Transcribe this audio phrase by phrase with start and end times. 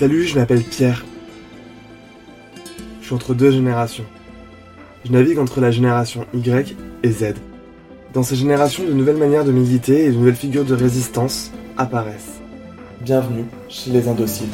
[0.00, 1.04] Salut, je m'appelle Pierre.
[3.02, 4.06] Je suis entre deux générations.
[5.04, 7.34] Je navigue entre la génération Y et Z.
[8.14, 12.40] Dans ces générations, de nouvelles manières de militer et de nouvelles figures de résistance apparaissent.
[13.02, 14.48] Bienvenue chez les indociles.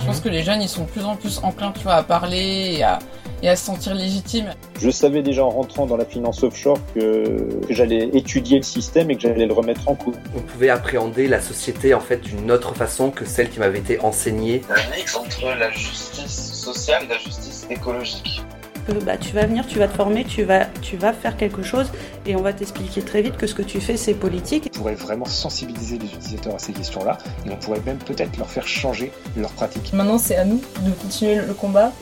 [0.00, 2.82] Je pense que les jeunes, ils sont de plus en plus enclins, à parler et
[2.82, 3.00] à,
[3.42, 4.54] et à se sentir légitimes.
[4.80, 9.10] Je savais déjà en rentrant dans la finance offshore que, que j'allais étudier le système
[9.10, 10.14] et que j'allais le remettre en cause.
[10.36, 14.00] On pouvait appréhender la société en fait d'une autre façon que celle qui m'avait été
[14.00, 14.62] enseignée.
[14.70, 18.42] Un mix entre la justice sociale et la justice écologique.
[18.86, 21.62] que bah, tu vas venir, tu vas te former, tu vas, tu vas faire quelque
[21.62, 21.90] chose
[22.26, 24.70] et on va t'expliquer très vite que ce que tu fais c'est politique.
[24.74, 28.50] On pourrait vraiment sensibiliser les utilisateurs à ces questions-là et on pourrait même peut-être leur
[28.50, 29.92] faire changer leur pratique.
[29.92, 31.92] Maintenant, c'est à nous de continuer le combat.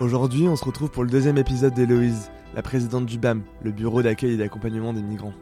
[0.00, 4.00] Aujourd'hui, on se retrouve pour le deuxième épisode d'Héloïse, la présidente du BAM, le bureau
[4.00, 5.32] d'accueil et d'accompagnement des migrants.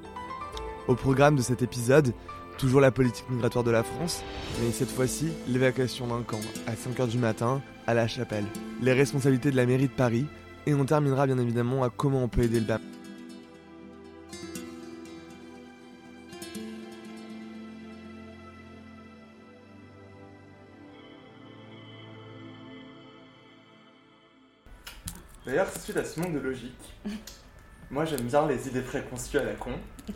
[0.88, 2.14] Au programme de cet épisode,
[2.56, 4.22] toujours la politique migratoire de la France,
[4.62, 8.46] mais cette fois-ci, l'évacuation d'un camp à 5h du matin à La Chapelle,
[8.80, 10.24] les responsabilités de la mairie de Paris,
[10.66, 12.80] et on terminera bien évidemment à comment on peut aider le BAM.
[25.46, 26.94] D'ailleurs, suite à ce manque de logique,
[27.90, 29.70] moi j'aime bien les idées préconçues à la con.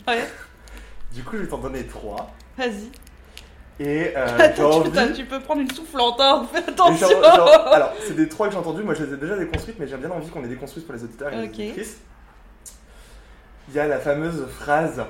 [0.07, 0.27] Ouais,
[1.13, 2.31] Du coup, je vais t'en donner trois.
[2.57, 2.89] vas-y.
[3.79, 5.13] Et euh, Attends, tu, envie...
[5.13, 7.07] tu peux prendre une soufflante, hein, fais attention.
[7.09, 8.83] genre- genre- alors, c'est des trois que j'ai entendus.
[8.83, 11.03] Moi, je les ai déjà déconstruites, mais j'ai bien envie qu'on les déconstruise pour les
[11.03, 11.57] auditeurs et Ok.
[11.57, 11.97] les auditrices.
[13.69, 15.01] Il y a la fameuse phrase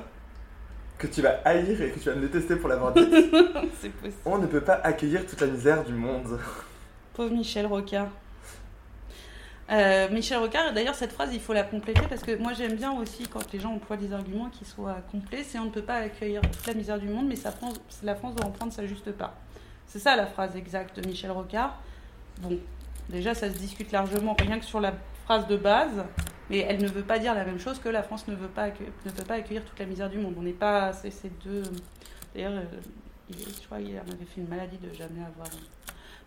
[0.98, 3.10] que tu vas haïr et que tu vas me détester pour l'avoir dite.
[3.82, 4.14] c'est possible.
[4.26, 6.40] On ne peut pas accueillir toute la misère du monde.
[7.14, 8.08] Pauvre Michel Rocard.
[9.70, 12.92] Euh, Michel Rocard, d'ailleurs, cette phrase, il faut la compléter parce que moi j'aime bien
[12.92, 15.44] aussi quand les gens emploient des arguments qui soient complets.
[15.44, 17.36] C'est on ne peut pas accueillir toute la misère du monde, mais
[18.04, 19.34] la France doit en prendre sa juste part.
[19.88, 21.78] C'est ça la phrase exacte de Michel Rocard.
[22.42, 22.58] Bon,
[23.10, 24.94] déjà ça se discute largement, rien que sur la
[25.26, 26.06] phrase de base,
[26.50, 28.68] mais elle ne veut pas dire la même chose que la France ne, veut pas
[28.68, 30.36] ne peut pas accueillir toute la misère du monde.
[30.38, 30.92] On n'est pas.
[30.92, 31.64] C'est ces deux.
[32.34, 32.66] D'ailleurs, euh,
[33.30, 35.48] je crois qu'il avait fait une maladie de jamais avoir.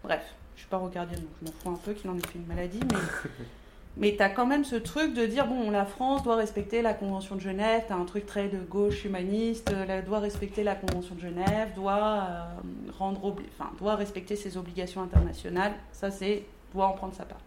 [0.03, 2.47] Bref, suis pas rocardienne, donc je m'en fous un peu qu'il en ait fait une
[2.47, 2.99] maladie, mais,
[3.97, 6.95] mais tu as quand même ce truc de dire bon, la France doit respecter la
[6.95, 10.65] Convention de Genève, tu as un truc très de gauche humaniste, euh, la- doit respecter
[10.65, 12.45] la Convention de Genève, doit, euh,
[12.99, 17.39] rendre obli- enfin, doit respecter ses obligations internationales, ça c'est doit en prendre sa part.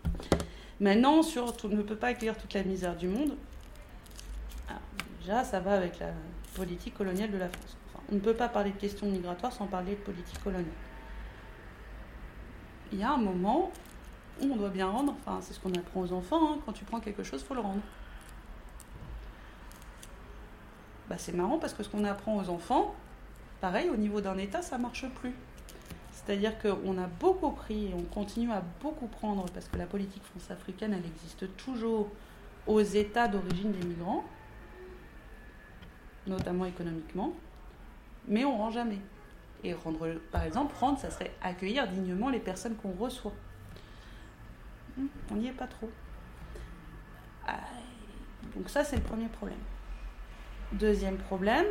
[0.80, 3.36] Maintenant, sur tout- ne peut pas accueillir toute la misère du monde,
[4.70, 4.82] alors,
[5.22, 6.08] déjà ça va avec la
[6.56, 7.76] politique coloniale de la France.
[7.94, 10.66] Enfin, on ne peut pas parler de questions migratoires sans parler de politique coloniale
[12.92, 13.72] il y a un moment
[14.42, 16.86] où on doit bien rendre, enfin c'est ce qu'on apprend aux enfants, hein, quand tu
[16.86, 17.82] prends quelque chose, faut le rendre.
[21.10, 22.94] Bah, c'est marrant parce que ce qu'on apprend aux enfants,
[23.62, 25.34] pareil, au niveau d'un État, ça marche plus.
[26.12, 30.24] C'est-à-dire qu'on a beaucoup pris et on continue à beaucoup prendre parce que la politique
[30.24, 32.10] france-africaine, elle existe toujours
[32.66, 34.26] aux États d'origine des migrants,
[36.26, 37.32] notamment économiquement,
[38.28, 39.00] mais on rend jamais.
[39.64, 43.34] Et rendre, par exemple, rendre, ça serait accueillir dignement les personnes qu'on reçoit.
[44.98, 45.90] Hmm, On n'y est pas trop.
[48.56, 49.58] Donc ça, c'est le premier problème.
[50.74, 51.66] Deuxième problème,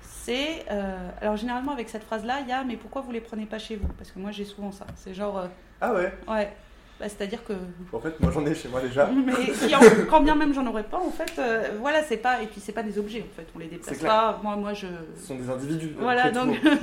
[0.00, 0.64] c'est...
[0.70, 3.58] euh, alors généralement, avec cette phrase-là, il y a «mais pourquoi vous les prenez pas
[3.58, 4.86] chez vous?» Parce que moi, j'ai souvent ça.
[4.96, 5.38] C'est genre...
[5.38, 5.48] euh,
[5.80, 6.12] Ah ouais?
[6.26, 6.56] Ouais,
[7.00, 7.52] Bah, c'est-à-dire que
[7.92, 9.06] En fait, moi j'en ai chez moi déjà.
[9.08, 12.40] mais si en- quand bien même j'en aurais pas, en fait, euh, voilà, c'est pas
[12.42, 14.38] et puis c'est pas des objets en fait, on les déplace pas.
[14.42, 14.86] Moi, moi je
[15.16, 15.94] Ce sont des individus.
[15.98, 16.56] voilà donc.
[16.64, 16.78] Hein.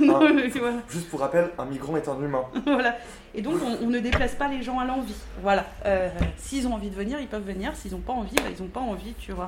[0.58, 0.76] voilà.
[0.88, 2.44] Juste pour rappel, un migrant est un humain.
[2.66, 2.96] voilà.
[3.34, 5.14] Et donc on, on ne déplace pas les gens à l'envie.
[5.42, 5.64] Voilà.
[5.86, 7.74] Euh, s'ils ont envie de venir, ils peuvent venir.
[7.76, 9.46] S'ils n'ont pas envie, bah, ils n'ont pas envie, tu vois.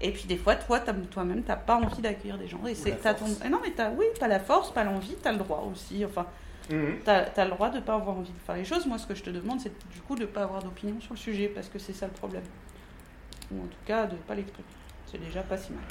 [0.00, 0.80] Et puis des fois, toi,
[1.10, 2.60] toi-même, t'as pas envie d'accueillir des gens.
[2.66, 3.26] Et c'est ton...
[3.44, 6.04] Eh non, mais t'as oui, t'as la force, pas l'envie, t'as le droit aussi.
[6.06, 6.24] Enfin,
[6.70, 6.98] Mhm.
[7.04, 8.86] T'as as le droit de pas avoir envie de faire les choses.
[8.86, 11.18] Moi, ce que je te demande, c'est du coup de pas avoir d'opinion sur le
[11.18, 12.44] sujet, parce que c'est ça le problème.
[13.52, 14.68] Ou en tout cas, de pas l'exprimer.
[15.06, 15.82] C'est déjà pas si mal.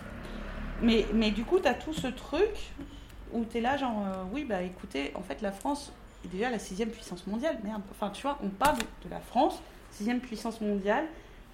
[0.81, 2.72] Mais, mais du coup, t'as tout ce truc
[3.34, 5.91] où t'es là, genre, euh, oui, bah écoutez, en fait, la France
[6.23, 7.58] est déjà la sixième puissance mondiale.
[7.64, 7.82] Merde.
[7.91, 9.61] Enfin, tu vois, on parle de la France,
[9.91, 11.05] sixième puissance mondiale,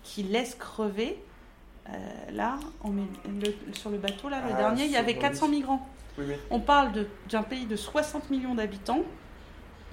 [0.04, 1.18] qui laisse crever.
[1.88, 5.14] euh, là, on met le- sur le bateau, là, le Ah, dernier, il y avait
[5.14, 5.88] le 400 migrants.
[6.50, 6.92] On parle
[7.30, 9.02] d'un pays de 60 millions d'habitants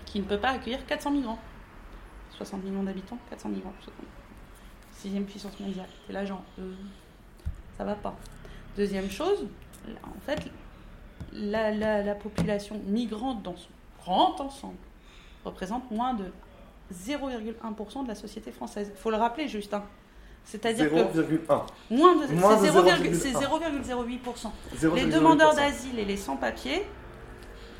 [0.06, 1.38] qui ne peut pas accueillir 400 migrants.
[2.36, 3.72] 60 millions d'habitants, 400 migrants.
[3.82, 3.94] 60.
[4.92, 5.88] Sixième puissance mondiale.
[6.06, 6.72] C'est là, genre, euh,
[7.76, 8.14] ça va pas.
[8.76, 9.46] Deuxième chose,
[10.04, 10.48] en fait,
[11.32, 13.68] la, la- la population migrante dans son
[14.00, 14.76] grand ensemble
[15.44, 16.26] représente moins de
[16.92, 18.90] 0,1% de la société française.
[18.94, 19.74] Il faut le rappeler, juste.
[20.44, 21.62] C'est-à-dire que 0,1.
[21.90, 23.14] moins de, Moins c'est de 0,- 0,1.
[23.14, 24.52] c'est 0,08%.
[24.80, 24.94] 0,08%.
[24.94, 26.82] Les demandeurs d'asile et les sans-papiers,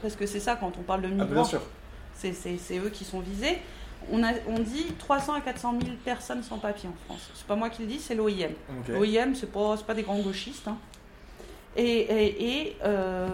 [0.01, 1.45] parce que c'est ça quand on parle de Ah, migrants,
[2.15, 3.59] c'est c'est- c'est eux qui sont visés.
[4.13, 7.31] On, a, on dit 300 à 400 000 personnes sans papier en France.
[7.35, 8.51] C'est pas moi qui le dis, c'est l'OIM.
[8.89, 10.67] L'OIM, c'est pas, c'est pas des grands gauchistes.
[10.69, 10.77] hein.
[11.75, 13.27] Et, et- et, euh,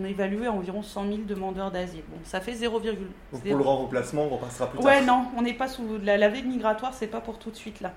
[0.00, 2.02] on évalue à environ 100 000 demandeurs d'asile.
[2.08, 2.96] Bon, ça fait 0, Donc
[3.44, 5.06] pour le remplacement, on repassera plus Ouais, tard.
[5.06, 7.80] non, on n'est pas sous la, la veille migratoire, c'est pas pour tout de suite
[7.80, 7.92] là.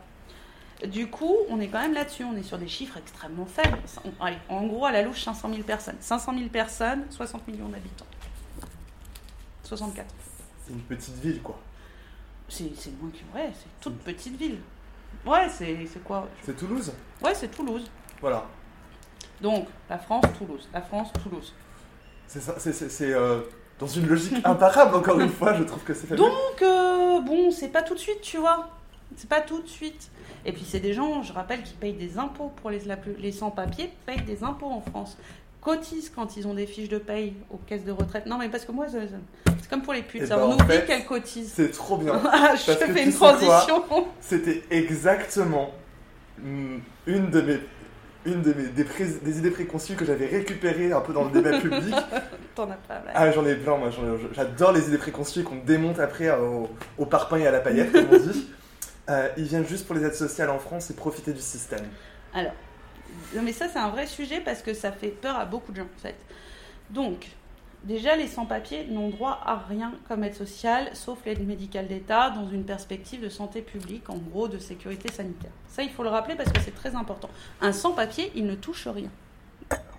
[0.87, 3.77] Du coup, on est quand même là-dessus, on est sur des chiffres extrêmement faibles.
[4.03, 5.97] On- allez, en gros, à la louche, 500 000 personnes.
[5.99, 8.05] 500 000 personnes, 60 millions d'habitants.
[9.63, 10.07] 64.
[10.65, 11.59] C'est une petite ville, quoi.
[12.49, 12.65] C'est
[12.99, 13.37] moins que.
[13.37, 14.57] Ouais, c'est toute petite ville.
[15.25, 16.27] Ouais, c'est quoi?
[16.43, 16.91] C'est Toulouse?
[17.23, 17.89] Ouais, c'est Toulouse.
[18.19, 18.45] Voilà.
[19.39, 20.67] Donc, la France, Toulouse.
[20.73, 21.53] La France, Toulouse.
[22.27, 23.41] C'est ça, c'est- euh,
[23.79, 26.13] dans une logique imparable, encore une fois, je trouve que c'est.
[26.15, 28.69] Donc, euh, bon, c'est pas tout de suite, tu vois.
[29.17, 30.09] C'est pas tout de suite.
[30.45, 32.81] Et puis, c'est des gens, je rappelle, qui payent des impôts pour les,
[33.19, 35.17] les sans-papiers, payent des impôts en France.
[35.61, 38.25] Cotisent quand ils ont des fiches de paye aux caisses de retraite.
[38.25, 40.21] Non, mais parce que moi, c'est comme pour les putes.
[40.23, 41.53] Eh ça, ben, on en oublie fait, qu'elles cotisent.
[41.55, 42.19] C'est trop bien.
[42.31, 43.83] Ah, je que fais une transition.
[44.19, 45.71] C'était exactement
[46.43, 47.59] une de mes,
[48.25, 51.93] une de mes des, idées préconçues que j'avais récupérées un peu dans le débat public.
[52.55, 53.13] T'en as pas mal.
[53.13, 53.89] Ah, j'en ai plein, moi.
[54.33, 58.07] J'adore les idées préconçues qu'on démonte après au, au parpaing et à la paillette, comme
[58.11, 58.47] on dit.
[59.11, 61.85] Euh, ils viennent juste pour les aides sociales en France et profiter du système.
[62.33, 62.53] Alors,
[63.35, 65.77] non, mais ça, c'est un vrai sujet parce que ça fait peur à beaucoup de
[65.77, 66.15] gens, en fait.
[66.89, 67.27] Donc,
[67.83, 72.47] déjà, les sans-papiers n'ont droit à rien comme aide sociale, sauf l'aide médicale d'État, dans
[72.49, 75.51] une perspective de santé publique, en gros, de sécurité sanitaire.
[75.67, 77.29] Ça, il faut le rappeler parce que c'est très important.
[77.59, 79.09] Un sans-papier, il ne touche rien.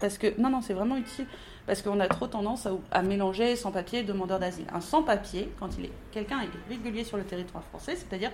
[0.01, 1.27] Parce que, non, non, c'est vraiment utile.
[1.67, 4.67] Parce qu'on a trop tendance à, mélanger sans-papier et demandeur d'asile.
[4.75, 8.33] Un sans-papier, quand il est quelqu'un est régulier sur le territoire français, c'est-à-dire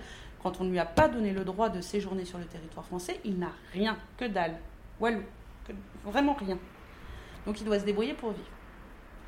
[0.48, 3.20] quand on ne lui a pas donné le droit de séjourner sur le territoire français,
[3.22, 4.56] il n'a rien, que dalle,
[4.98, 5.22] walou,
[6.04, 6.58] vraiment rien.
[7.44, 8.48] Donc il doit se débrouiller pour vivre.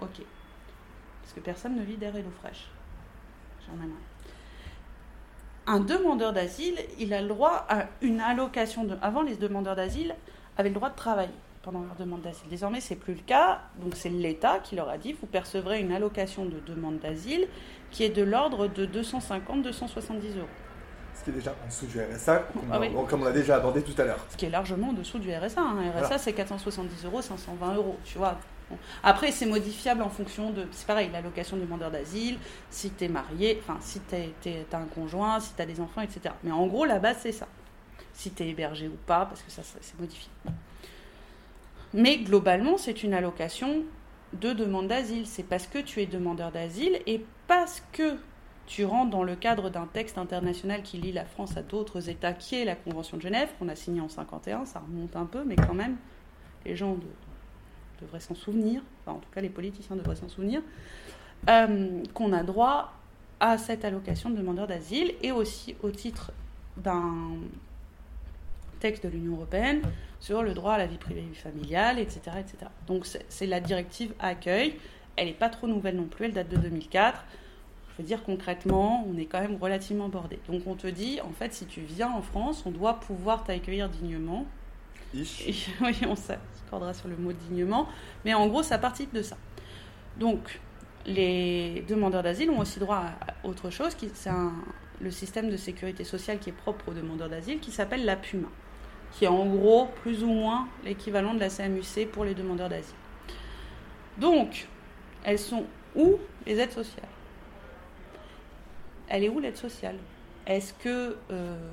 [0.00, 0.22] Ok.
[1.20, 2.70] Parce que personne ne vit d'air et d'eau fraîche.
[3.66, 4.00] J'en aimerais.
[5.66, 8.88] Un demandeur d'asile, il a le droit à une allocation.
[9.02, 10.16] Avant, les demandeurs d'asile
[10.56, 11.28] avaient le droit de travailler
[11.62, 12.48] pendant leur demande d'asile.
[12.48, 13.60] Désormais, c'est plus le cas.
[13.76, 17.46] Donc, c'est l'État qui leur a dit vous percevrez une allocation de demande d'asile
[17.90, 20.48] qui est de l'ordre de 250-270 euros.
[21.20, 22.88] Ce qui est déjà en dessous du RSA, comme, Ah on- oui.
[23.08, 24.24] comme on l'a déjà abordé tout à l'heure.
[24.30, 25.60] Ce qui est largement en dessous du RSA.
[25.60, 25.76] hein.
[25.92, 26.18] RSA, Voilà.
[26.18, 28.38] c'est 470 euros, 520 euros, tu vois.
[28.70, 28.78] Bon.
[29.02, 30.66] Après, c'est modifiable en fonction de.
[30.72, 32.38] C'est pareil, l'allocation demandeur d'asile,
[32.70, 36.00] si tu es marié, enfin, si tu as un conjoint, si tu as des enfants,
[36.00, 36.34] etc.
[36.44, 37.48] Mais en gros, la base, c'est ça.
[38.14, 40.28] Si tu es hébergé ou pas, parce que ça, ça, c'est modifié.
[41.92, 43.82] Mais globalement, c'est une allocation
[44.32, 45.26] de demande d'asile.
[45.26, 48.16] C'est parce que tu es demandeur d'asile et parce que
[48.70, 52.32] tu rentres dans le cadre d'un texte international qui lie la France à d'autres États,
[52.32, 55.42] qui est la Convention de Genève, qu'on a signée en 51, ça remonte un peu,
[55.44, 55.96] mais quand même,
[56.64, 57.00] les gens de-
[58.00, 60.62] devraient s'en souvenir, enfin, en tout cas les politiciens devraient s'en souvenir,
[61.48, 62.92] euh, qu'on a droit
[63.40, 66.30] à cette allocation de demandeur d'asile et aussi au titre
[66.76, 67.38] d'un
[68.78, 69.82] texte de l'Union européenne
[70.20, 72.20] sur le droit à la vie privée et familiale, etc.
[72.38, 72.70] etc.
[72.86, 74.76] Donc c'est la directive accueil,
[75.16, 77.24] elle n'est pas trop nouvelle non plus, elle date de 2004.
[78.02, 80.38] Dire concrètement, on est quand même relativement bordé.
[80.48, 83.88] Donc on te dit, en fait, si tu viens en France, on doit pouvoir t'accueillir
[83.88, 84.46] dignement.
[85.14, 85.46] Ish.
[85.48, 85.54] Et,
[85.84, 87.88] oui, on s'accordera sur le mot dignement,
[88.24, 89.36] mais en gros, ça participe de ça.
[90.18, 90.60] Donc,
[91.06, 94.30] les demandeurs d'asile ont aussi droit à autre chose, c'est
[95.00, 98.48] le système de sécurité sociale qui est propre aux demandeurs d'asile, qui s'appelle la PUMA,
[99.12, 102.94] qui est en gros plus ou moins l'équivalent de la CMUC pour les demandeurs d'asile.
[104.18, 104.68] Donc,
[105.24, 105.64] elles sont
[105.96, 107.08] où les aides sociales?
[109.10, 109.96] Elle est où l'aide sociale?
[110.46, 111.70] Est-ce que euh,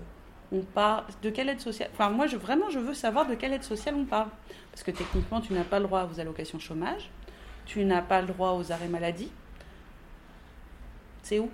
[0.51, 1.89] on parle de quelle aide sociale?
[1.93, 4.27] Enfin, moi, je, vraiment, je veux savoir de quelle aide sociale on parle.
[4.71, 7.09] Parce que techniquement, tu n'as pas le droit aux allocations chômage,
[7.65, 9.31] tu n'as pas le droit aux arrêts maladie.
[11.23, 11.49] C'est où?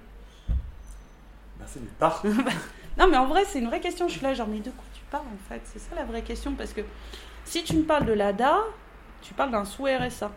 [1.59, 2.23] Bah, c'est nulle part.
[2.95, 4.07] Non, mais en vrai, c'est une vraie question.
[4.07, 5.61] Je suis là, genre, mais de quoi tu parles en fait?
[5.65, 6.53] C'est ça la vraie question.
[6.53, 6.81] Parce que
[7.43, 8.59] si tu me parles de l'ADA,
[9.23, 10.31] tu parles d'un sous RSA.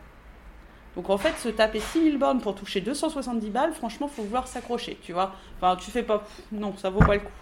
[0.96, 4.98] Donc en fait, se taper 6000 bornes pour toucher 270 balles, franchement, faut vouloir s'accrocher,
[5.02, 5.34] tu vois.
[5.60, 6.26] Enfin, tu fais pas.
[6.52, 7.32] Non, ça vaut pas le coup.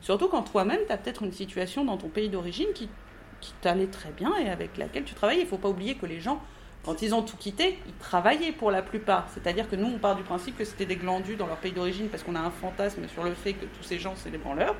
[0.00, 2.88] Surtout quand toi-même, tu as peut-être une situation dans ton pays d'origine qui,
[3.40, 5.42] qui t'allait très bien et avec laquelle tu travaillais.
[5.42, 6.40] Il faut pas oublier que les gens,
[6.84, 9.26] quand ils ont tout quitté, ils travaillaient pour la plupart.
[9.34, 12.08] C'est-à-dire que nous, on part du principe que c'était des glandus dans leur pays d'origine
[12.08, 14.76] parce qu'on a un fantasme sur le fait que tous ces gens, c'est des branleurs.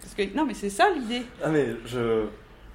[0.00, 1.22] Parce que, non, mais c'est ça l'idée.
[1.42, 2.26] Ah, mais je.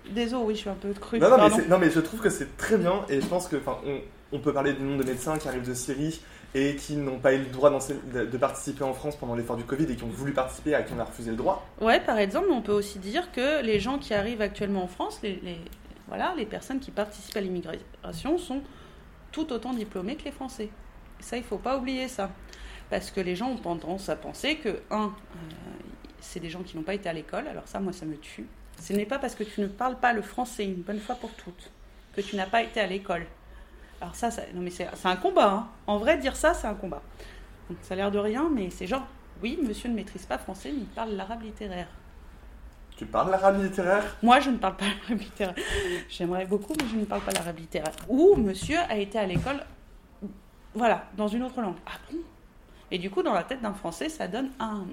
[0.09, 1.19] Désolé, oui, je suis un peu cru.
[1.19, 3.57] Non, non, mais non, mais je trouve que c'est très bien et je pense que,
[3.85, 4.01] on,
[4.31, 6.21] on peut parler du nombre de médecins qui arrivent de Syrie
[6.53, 9.85] et qui n'ont pas eu le droit de, participer en France pendant l'effort du Covid
[9.89, 11.65] et qui ont voulu participer à qui on a refusé le droit.
[11.79, 15.19] Ouais, par exemple, on peut aussi dire que les gens qui arrivent actuellement en France,
[15.23, 15.39] les,
[16.07, 18.61] voilà, les personnes qui participent à l'immigration sont
[19.31, 20.69] tout autant diplômés que les Français.
[21.21, 22.29] Ça, il faut pas oublier ça.
[22.89, 25.39] Parce que les gens ont tendance à penser que, un, euh,
[26.19, 27.47] c'est des gens qui n'ont pas été à l'école.
[27.47, 28.47] Alors ça, moi, ça me tue.
[28.81, 31.31] Ce n'est pas parce que tu ne parles pas le français une bonne fois pour
[31.35, 31.71] toutes
[32.13, 33.25] que tu n'as pas été à l'école.
[34.01, 35.49] Alors ça, ça- non mais c'est un combat.
[35.51, 35.67] hein.
[35.87, 37.01] En vrai, dire ça, c'est un combat.
[37.69, 39.05] Donc, ça a l'air de rien, mais c'est genre,
[39.41, 41.87] oui, monsieur ne maîtrise pas français, mais il parle l'arabe littéraire.
[42.97, 44.17] Tu parles l'arabe littéraire?
[44.21, 45.55] Moi, je ne parle pas l'arabe littéraire.
[46.09, 47.93] J'aimerais beaucoup, mais je ne parle pas l'arabe littéraire.
[48.09, 49.63] Ou monsieur a été à l'école,
[50.73, 51.75] voilà, dans une autre langue.
[51.85, 52.17] Ah bon?
[52.89, 54.83] Et du coup, dans la tête d'un Français, ça donne un.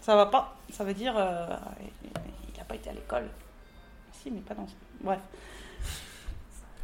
[0.00, 0.56] ça va pas.
[0.72, 1.46] Ça veut dire, euh,
[2.02, 3.28] il n'a pas été à l'école.
[4.12, 4.66] Si, mais pas dans.
[5.00, 5.20] Bref.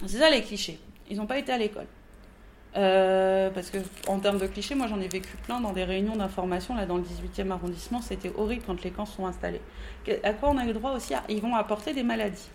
[0.05, 0.79] C'est ça les clichés.
[1.09, 1.87] Ils n'ont pas été à l'école.
[2.76, 6.17] Euh, parce que en termes de clichés, moi j'en ai vécu plein dans des réunions
[6.17, 8.03] d'information là dans le 18e arrondissement.
[8.03, 9.62] C'était horrible quand les camps sont installés.
[10.23, 12.50] À quoi on a eu droit aussi Ils vont apporter des maladies.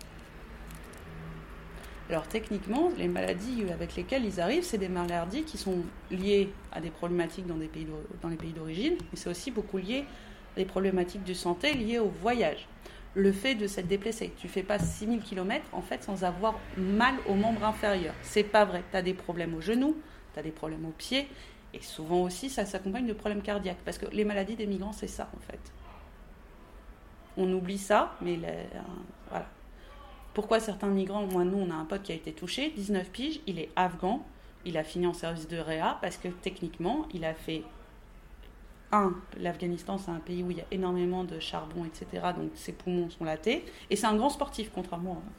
[2.08, 5.78] Alors techniquement, les maladies avec lesquelles ils arrivent, c'est des maladies qui sont
[6.10, 7.86] liées à des problématiques dans, des pays
[8.22, 10.04] dans les pays d'origine, mais c'est aussi beaucoup lié
[10.54, 12.68] à des problématiques de santé liées au voyage.
[13.14, 17.14] Le fait de s'être déplacé, tu fais pas 6000 km en fait sans avoir mal
[17.28, 18.14] aux membres inférieurs.
[18.22, 18.82] C'est pas vrai.
[18.90, 19.96] Tu as des problèmes aux genoux,
[20.32, 21.28] tu as des problèmes aux pieds,
[21.74, 23.82] et souvent aussi ça s'accompagne de problèmes cardiaques.
[23.84, 25.60] Parce que les maladies des migrants, c'est ça en fait.
[27.36, 28.64] On oublie ça, mais euh,
[29.28, 29.46] voilà.
[30.32, 33.40] Pourquoi certains migrants, moi nous on a un pote qui a été touché, 19 piges,
[33.46, 34.24] il est afghan,
[34.64, 37.62] il a fini en service de réa parce que techniquement il a fait
[38.92, 42.06] un, l'Afghanistan, c'est un pays où il y a énormément de charbon, etc.
[42.36, 43.64] Donc ses poumons sont lattés.
[43.90, 45.30] Et c'est un grand sportif, contrairement à...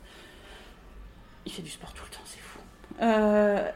[1.45, 2.59] Il fait du sport tout le temps, c'est fou.
[3.01, 3.69] Euh,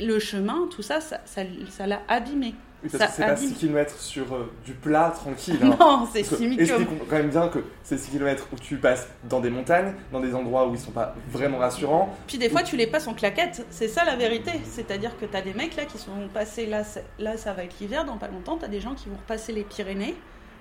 [0.00, 2.54] le chemin, tout ça- ça l'a abîmé.
[2.84, 3.48] Oui, parce Ça que c'est pas abîme.
[3.48, 5.58] 6 km sur euh, du plat tranquille.
[5.62, 5.76] hein.
[5.80, 7.04] Non, c'est Parce que 6 000 Explique km.
[7.10, 10.32] quand même bien que c'est 6 km où tu passes dans des montagnes, dans des
[10.34, 12.16] endroits où ils sont pas vraiment rassurants.
[12.28, 13.66] Puis des fois, tu les passes en claquettes.
[13.70, 14.52] C'est ça la vérité.
[14.70, 16.82] C'est-à-dire que tu as des mecs là qui sont passés, là,
[17.18, 19.52] là ça va être l'hiver, dans pas longtemps, tu as des gens qui vont repasser
[19.52, 20.14] les Pyrénées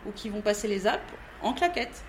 [0.07, 1.01] ou qui vont passer les Alpes
[1.43, 2.01] en claquettes.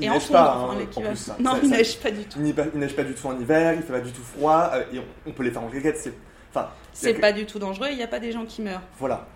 [0.00, 1.30] Il Et en neige pas, hein, en plus.
[1.40, 2.38] Non, Ça- il ça- neige pas du tout.
[2.40, 5.00] Il neige pas, du tout en hiver, il fait pas du tout froid, euh, et
[5.00, 5.96] on, on peut les faire en claquettes.
[5.98, 6.14] C'est,
[6.50, 8.82] enfin, C'est que- pas du tout dangereux, il n'y a pas des gens qui meurent.
[8.98, 9.26] voilà.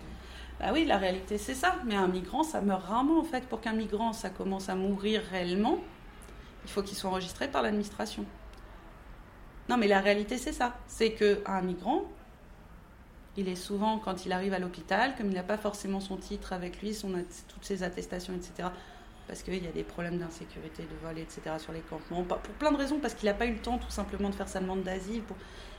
[0.59, 1.75] Bah oui, la réalité c'est ça.
[1.85, 3.41] Mais un migrant, ça meurt rarement en fait.
[3.47, 5.79] Pour qu'un migrant, ça commence à mourir réellement,
[6.63, 8.23] il faut qu'il soit enregistré par l'administration.
[9.69, 10.73] Non, mais la réalité c'est ça.
[10.87, 12.03] C'est que un migrant,
[13.35, 16.53] il est souvent, quand il arrive à l'hôpital, comme il n'a pas forcément son titre
[16.53, 17.11] avec lui, son,
[17.47, 18.69] toutes ses attestations, etc.
[19.27, 21.41] Parce qu'il y a des problèmes d'insécurité, de vol, etc.
[21.57, 22.23] sur les campements.
[22.23, 24.47] Pour plein de raisons, parce qu'il n'a pas eu le temps tout simplement de faire
[24.47, 25.21] sa demande d'asile.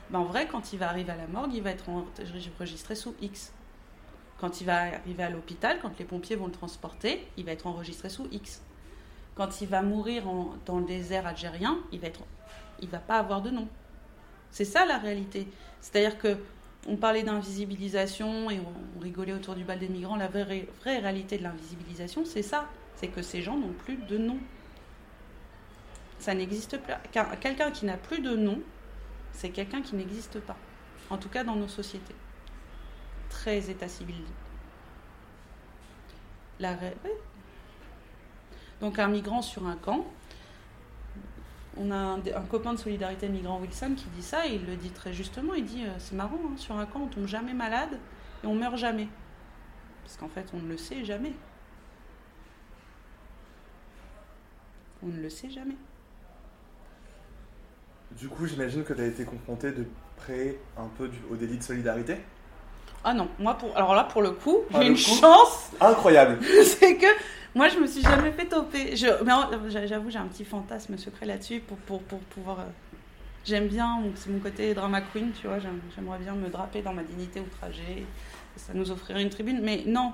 [0.09, 3.15] Ben, en vrai, quand il va arriver à la morgue, il va être enregistré sous
[3.21, 3.53] X.
[4.39, 7.67] Quand il va arriver à l'hôpital, quand les pompiers vont le transporter, il va être
[7.67, 8.61] enregistré sous X.
[9.35, 10.23] Quand il va mourir
[10.65, 12.07] dans le désert algérien, il va
[12.91, 13.67] va pas avoir de nom.
[14.51, 15.47] C'est ça la réalité.
[15.81, 16.37] C'est-à-dire que
[16.87, 20.15] on parlait d'invisibilisation et on, rigolait autour du bal des migrants.
[20.15, 22.67] La vraie réalité de l'invisibilisation, c'est ça.
[23.05, 24.39] C'est que ces gens n'ont plus de nom.
[26.17, 26.93] Ça n'existe plus.
[27.11, 28.59] Qu'un- Quelqu'un qui n'a plus de nom,
[29.31, 30.57] c'est quelqu'un qui n'existe pas.
[31.11, 32.15] En tout cas dans nos sociétés
[33.29, 34.15] très état civil.
[36.59, 36.75] La.
[38.81, 40.03] Donc un migrant sur un camp.
[41.77, 44.77] On a un, un copain de solidarité migrant Wilson qui dit ça et il le
[44.77, 45.53] dit très justement.
[45.53, 47.99] Il dit euh, c'est marrant, hein, sur un camp on tombe jamais malade
[48.43, 49.07] et on meurt jamais.
[50.03, 51.33] Parce qu'en fait on ne le sait jamais.
[55.05, 55.75] On ne le sait jamais.
[58.19, 59.85] Du coup, j'imagine que tu as été confronté de
[60.17, 62.17] près un peu du- au délit de solidarité?
[63.03, 65.01] Ah non, moi pour alors là pour le coup, Ah, j'ai une coup?
[65.01, 66.39] chance Incroyable.
[66.63, 67.05] c'est que
[67.53, 68.95] moi, je me suis jamais fait toper.
[68.97, 72.59] J'avoue, j'ai un petit fantasme secret là-dessus pour, pour, pour pouvoir.
[72.59, 72.63] euh,
[73.45, 75.59] J'aime bien, c'est mon côté drama queen, tu vois.
[75.59, 78.05] j'aime- J'aimerais bien me draper dans ma dignité outragée.
[78.57, 79.61] Ça nous offrirait une tribune.
[79.63, 80.11] Mais non.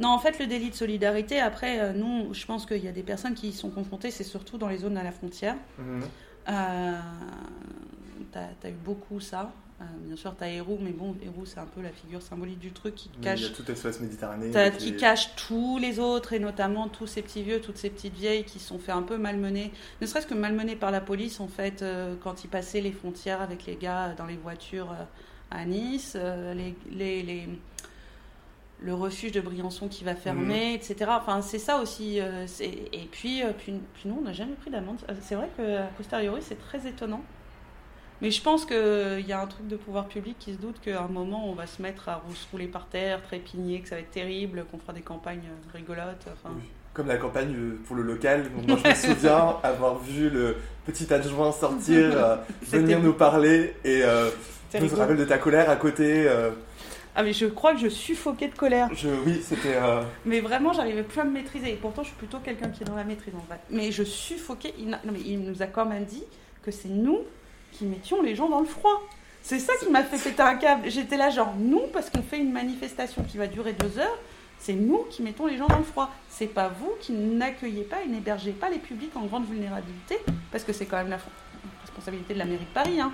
[0.00, 2.92] Non, en fait, le délit de solidarité, après, euh, nous, je pense qu'il y a
[2.92, 5.56] des personnes qui y sont confrontées, c'est surtout dans les zones à la frontière.
[5.78, 6.02] Mhm.
[6.48, 6.92] Euh,
[8.32, 9.52] t'as as eu beaucoup ça.
[9.80, 12.70] Euh, bien sûr, t'as Héroux, mais bon, Héroux, c'est un peu la figure symbolique du
[12.70, 14.50] truc qui cache Il y a tout SOS Méditerranée.
[14.50, 18.14] T'as- qui cache tous les autres et notamment tous ces petits vieux, toutes ces petites
[18.14, 21.48] vieilles qui sont fait un peu malmener, ne serait-ce que malmener par la police en
[21.48, 24.94] fait euh, quand ils passaient les frontières avec les gars dans les voitures
[25.50, 26.16] à Nice,
[26.54, 27.48] les, les- les-
[28.84, 31.10] le refuge de Briançon qui va fermer, etc.
[31.10, 32.20] Enfin c'est ça aussi.
[32.20, 34.98] euh, et puis, euh, puis, puis nous on n'a jamais pris d'amende.
[35.08, 37.22] Euh, C'est vrai que a posteriori c'est très étonnant.
[38.20, 41.02] Mais je pense qu'il y a un truc de pouvoir public qui se doute qu'à
[41.02, 44.00] un moment, on va se mettre à se rouler par terre, trépigner, que ça va
[44.00, 46.26] être terrible, qu'on fera des campagnes rigolotes.
[46.32, 46.62] Enfin, Oui.
[46.94, 47.54] Comme la campagne
[47.86, 48.44] pour le local.
[48.68, 54.02] Moi, je me souviens avoir vu le petit adjoint sortir, venir nous parler et
[54.72, 56.28] je me rappelle de ta colère à côté.
[57.14, 58.88] Ah, mais je crois que je suffoquais de colère.
[58.94, 59.74] je, oui, c'était.
[59.74, 61.70] euh, Mais vraiment, j'arrivais plus à me maîtriser.
[61.72, 63.60] Et pourtant, je suis plutôt quelqu'un qui est dans la maîtrise, en fait.
[63.70, 64.72] Mais je suffoquais.
[64.78, 66.24] Il, non, mais il nous a quand même dit
[66.62, 67.18] que c'est nous
[67.72, 69.02] qui mettions les gens dans le froid.
[69.42, 70.88] C'est ça qui m'a fait péter un câble.
[70.90, 74.18] J'étais là, genre, nous, parce qu'on fait une manifestation qui va durer deux heures,
[74.58, 76.10] c'est nous qui mettons les gens dans le froid.
[76.30, 80.16] C'est pas vous qui n'accueillez pas et n'hébergez pas les publics en grande vulnérabilité,
[80.52, 81.18] parce que c'est quand même la
[81.82, 83.00] responsabilité de la mairie de Paris.
[83.00, 83.12] hein.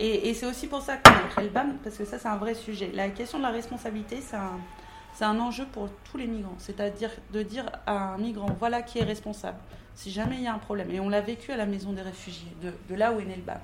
[0.00, 2.36] Et, c'est aussi pour ça qu'on a créé le BAM, parce que ça, c'est un
[2.36, 2.90] vrai sujet.
[2.94, 4.36] La question de la responsabilité, c'est
[5.24, 6.54] un, enjeu pour tous les migrants.
[6.58, 9.58] C'est-à-dire de dire à un migrant, voilà qui est responsable,
[9.94, 10.90] si jamais il y a un problème.
[10.92, 13.42] Et on l'a vécu à la maison des réfugiés, de, là où est né le
[13.42, 13.60] BAM.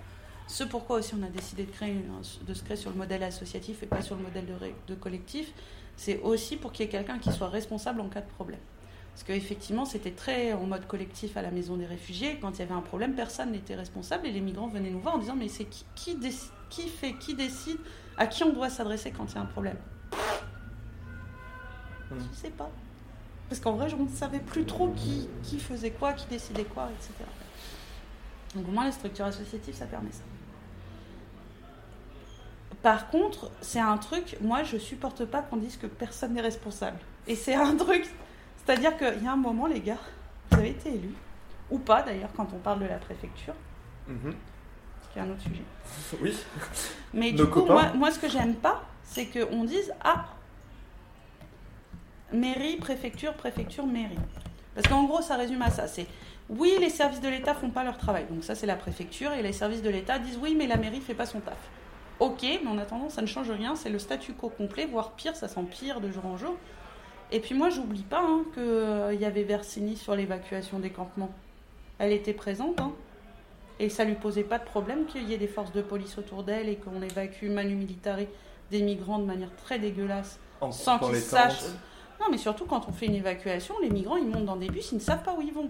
[0.47, 3.83] Ce pourquoi aussi on a décidé de, créer une- se créer sur le modèle associatif
[3.83, 4.45] et pas sur le modèle
[4.89, 5.53] de collectif,
[5.97, 8.61] c'est aussi pour qu'il y ait quelqu'un qui soit responsable en cas de problème.
[9.15, 12.39] Parce qu'effectivement, c'était très en mode collectif à la maison des réfugiés.
[12.41, 15.15] Quand il y avait un problème, personne n'était responsable et les migrants venaient nous voir
[15.15, 17.79] en disant Mais c'est qui, qui, décide, qui fait, qui décide,
[18.17, 19.77] à qui on doit s'adresser quand il y a un problème?
[22.11, 22.19] Hmm.
[22.19, 22.71] Je sais pas.
[23.49, 26.89] Parce qu'en vrai, je ne savais plus trop qui, qui faisait quoi, qui décidait quoi,
[26.91, 27.25] etc.
[28.57, 30.23] Donc au moins, la structure associative, ça permet ça.
[32.83, 36.99] Par contre, c'est un truc, moi, je supporte pas qu'on dise que personne n'est responsable.
[37.27, 38.07] Et c'est un truc,
[38.65, 39.99] c'est-à-dire qu'il y a un moment, les gars,
[40.51, 41.15] vous avez été élus,
[41.71, 43.55] ou pas d'ailleurs, quand on parle de la préfecture,
[44.09, 44.35] mhm.
[45.13, 45.63] qui est un autre sujet.
[46.21, 46.37] Oui.
[47.13, 50.27] Mais Nos du coup, moi, ce que j'aime pas, c'est qu'on dise Ah,
[52.33, 54.19] mairie, préfecture, préfecture, mairie.
[54.75, 55.87] Parce qu'en gros, ça résume à ça.
[55.87, 56.07] C'est
[56.51, 58.27] oui, les services de l'État font pas leur travail.
[58.29, 59.33] Donc ça, c'est la préfecture.
[59.33, 61.57] Et les services de l'État disent oui, mais la mairie fait pas son taf.
[62.21, 63.77] Ok, mais en attendant, ça ne change rien.
[63.77, 66.57] C'est le statu quo complet, voire pire, ça s'empire de jour en jour.
[67.33, 71.31] Et puis moi, j'oublie pas hein, qu'il y avait Versini sur l'évacuation des campements.
[71.99, 72.81] Elle était présente.
[72.81, 72.93] hein.
[73.81, 76.45] Et ça lui posait pas de problème qu'il y ait des forces de police autour
[76.45, 78.29] d'elle et qu'on évacue manu militari
[78.71, 81.63] des migrants de manière très dégueulasse En- sans qu'ils sachent.
[82.21, 84.93] Non, mais surtout quand on fait une évacuation, les migrants ils montent dans des bus,
[84.93, 85.69] ils ne savent pas où ils vont.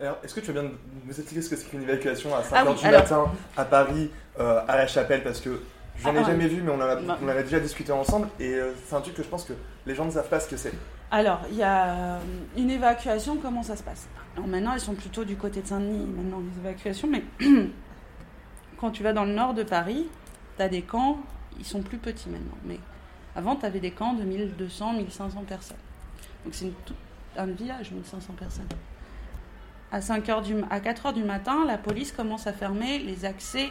[0.00, 0.70] Alors, est-ce que tu veux bien
[1.04, 3.24] nous expliquer ce que c'est qu'une évacuation à 5h Ah oui, du alors- matin
[3.56, 5.22] à Paris, euh, à la chapelle?
[5.24, 5.60] Parce que
[6.02, 8.28] j'en ai Ah, jamais vu, mais on en, a, on en avait déjà discuté ensemble.
[8.38, 9.52] Et euh, c'est un truc que je pense que
[9.86, 10.72] les gens ne savent pas ce que c'est.
[11.10, 12.18] Alors, il y a euh,
[12.56, 14.08] une évacuation, comment ça se passe?
[14.36, 17.24] Alors maintenant, elles sont plutôt du côté de Saint-Denis, maintenant, les évacuations, mais
[18.80, 20.06] quand tu vas dans le nord de Paris,
[20.56, 21.18] tu as des camps,
[21.58, 22.78] ils sont plus petits maintenant, mais
[23.34, 25.76] avant, tu avais des camps de 1200, 1500 personnes.
[26.44, 26.72] Donc c'est
[27.36, 28.68] un village, 1500 personnes.
[29.92, 33.24] À, 5 heures du, à 4 heures du matin, la police commence à fermer les
[33.24, 33.68] accès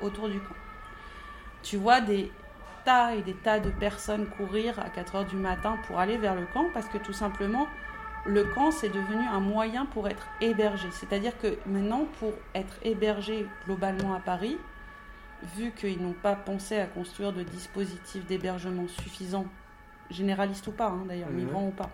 [0.00, 0.54] autour du camp.
[1.62, 2.30] Tu vois des
[2.84, 6.34] tas et des tas de personnes courir à 4 heures du matin pour aller vers
[6.34, 7.68] le camp parce que tout simplement,
[8.24, 10.88] le camp, c'est devenu un moyen pour être hébergé.
[10.92, 14.58] C'est-à-dire que maintenant, pour être hébergé globalement à Paris,
[15.56, 19.46] vu qu'ils n'ont pas pensé à construire de dispositifs d'hébergement suffisants,
[20.10, 21.90] généralistes ou pas hein, d'ailleurs, migrants ou pas,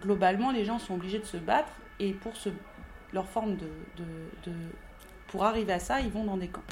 [0.00, 2.50] globalement, les gens sont obligés de se battre et pour ce,
[3.12, 4.56] leur forme de, de- de-
[5.28, 6.62] Pour arriver à ça, ils vont dans des camps.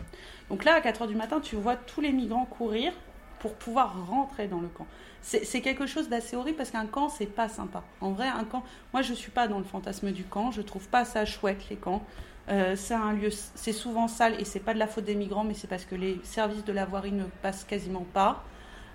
[0.50, 2.92] Donc là, à 4h du matin, tu vois tous les migrants courir
[3.38, 4.86] pour pouvoir rentrer dans le camp.
[5.20, 7.82] C'est quelque chose d'assez horrible parce qu'un camp, c'est pas sympa.
[8.00, 8.62] En vrai, un camp,
[8.92, 11.76] moi je suis pas dans le fantasme du camp, je trouve pas ça chouette les
[11.76, 12.02] camps.
[12.50, 15.44] Euh, c'est un lieu, c'est souvent sale et c'est pas de la faute des migrants,
[15.44, 18.44] mais c'est parce que les services de la voirie ne passent quasiment pas.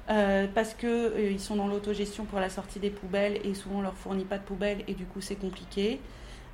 [0.09, 3.81] Euh, parce que euh, sont dans l'autogestion pour la sortie des poubelles et souvent on
[3.81, 5.99] leur fournit pas de poubelles et du coup c'est compliqué.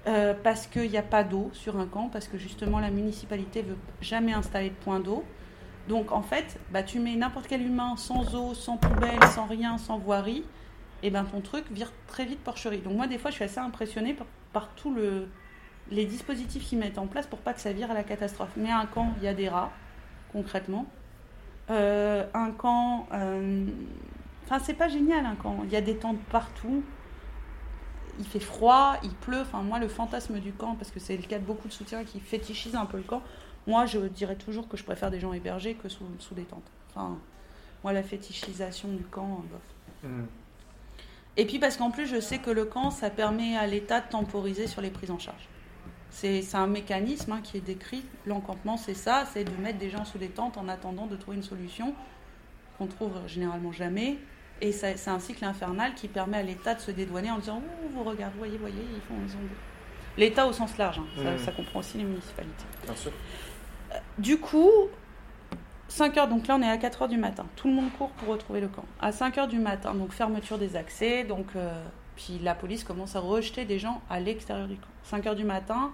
[0.08, 3.64] Euh, parce qu'il n'y a pas d'eau sur un camp, parce que justement la municipalité
[3.64, 5.24] veut jamais installer de point d'eau.
[5.88, 9.80] Donc en fait, bah, tu mets n'importe quel humain sans eau, sans poubelle, sans rien,
[9.80, 10.44] sans voirie,
[11.02, 12.80] et ben ton truc vire très vite porcherie.
[12.80, 14.16] Donc moi des fois je suis assez impressionnée
[14.54, 15.28] par, tous le,
[15.90, 18.52] les dispositifs qu'ils mettent en place pour pas que ça vire à la catastrophe.
[18.58, 19.72] Mais un camp, il y a des rats,
[20.32, 20.86] concrètement.
[21.72, 23.66] Euh, un camp, euh,
[24.46, 25.62] enfin c'est pas génial un camp.
[25.64, 26.84] Il y a des tentes partout.
[28.20, 29.42] Il fait froid, il pleut.
[29.42, 32.04] Enfin moi le fantasme du camp, parce que c'est le cas de beaucoup de soutiens
[32.04, 33.22] qui fétichisent un peu le camp.
[33.68, 36.72] Moi je dirais toujours que je préfère des gens hébergés que sous, sous des tentes.
[36.90, 37.18] Enfin
[37.84, 40.12] moi la fétichisation du camp, euh, bof.
[40.12, 40.28] Mhm.
[41.38, 44.10] Et puis parce qu'en plus, je sais que le camp, ça permet à l'État de
[44.10, 45.50] temporiser sur les prises en charge.
[46.10, 48.04] C'est c'est un mécanisme hein, qui est décrit.
[48.26, 51.38] L'encampement, c'est ça, c'est de mettre des gens sous des tentes en attendant de trouver
[51.38, 51.94] une solution
[52.78, 54.18] qu'on trouve généralement jamais.
[54.62, 57.88] Et c'est un cycle infernal qui permet à l'État de se dédouaner en disant oh,
[57.94, 59.40] vous regardez, voyez, voyez, ils font ils ont
[60.18, 61.06] L'État au sens large, hein.
[61.18, 61.38] ça, Mhm.
[61.40, 62.64] ça comprend aussi les municipalités.
[62.86, 63.12] Bien sûr.
[64.18, 64.70] du coup,
[65.90, 67.46] 5 heures, donc là on est à 4 heures du matin.
[67.58, 68.86] Tout le monde court pour retrouver le camp.
[69.02, 71.84] À 5 heures du matin, donc fermeture des accès, donc euh,
[72.16, 74.88] puis la police commence à rejeter des gens à l'extérieur du camp.
[75.04, 75.92] 5 heures du matin,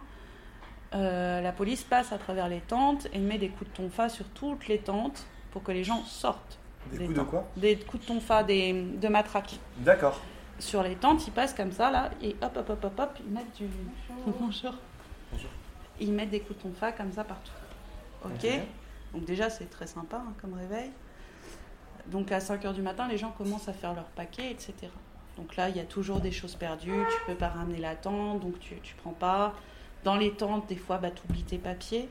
[0.93, 4.25] euh, la police passe à travers les tentes et met des coups de tonfa sur
[4.29, 6.59] toutes les tentes pour que les gens sortent.
[6.89, 9.59] Des Des coups de quoi Des coups de tonfa, des, de matraque.
[9.77, 10.19] D'accord.
[10.59, 13.31] Sur les tentes, ils passent comme ça là et hop hop hop hop hop, ils
[13.31, 13.67] mettent du.
[14.25, 14.73] Bonjour.
[15.31, 15.49] Bonjour.
[15.99, 17.51] Ils mettent des coups de tonfa comme ça partout.
[18.25, 18.59] Ok Ok.
[19.13, 20.91] Donc déjà c'est très sympa hein, comme réveil.
[22.07, 24.73] Donc à 5h du matin, les gens commencent à faire leur paquet, etc.
[25.37, 28.41] Donc là, il y a toujours des choses perdues, tu peux pas ramener la tente,
[28.41, 29.53] donc tu, tu prends pas.
[30.03, 32.09] Dans les tentes, des fois, bah, tu oublies tes papiers.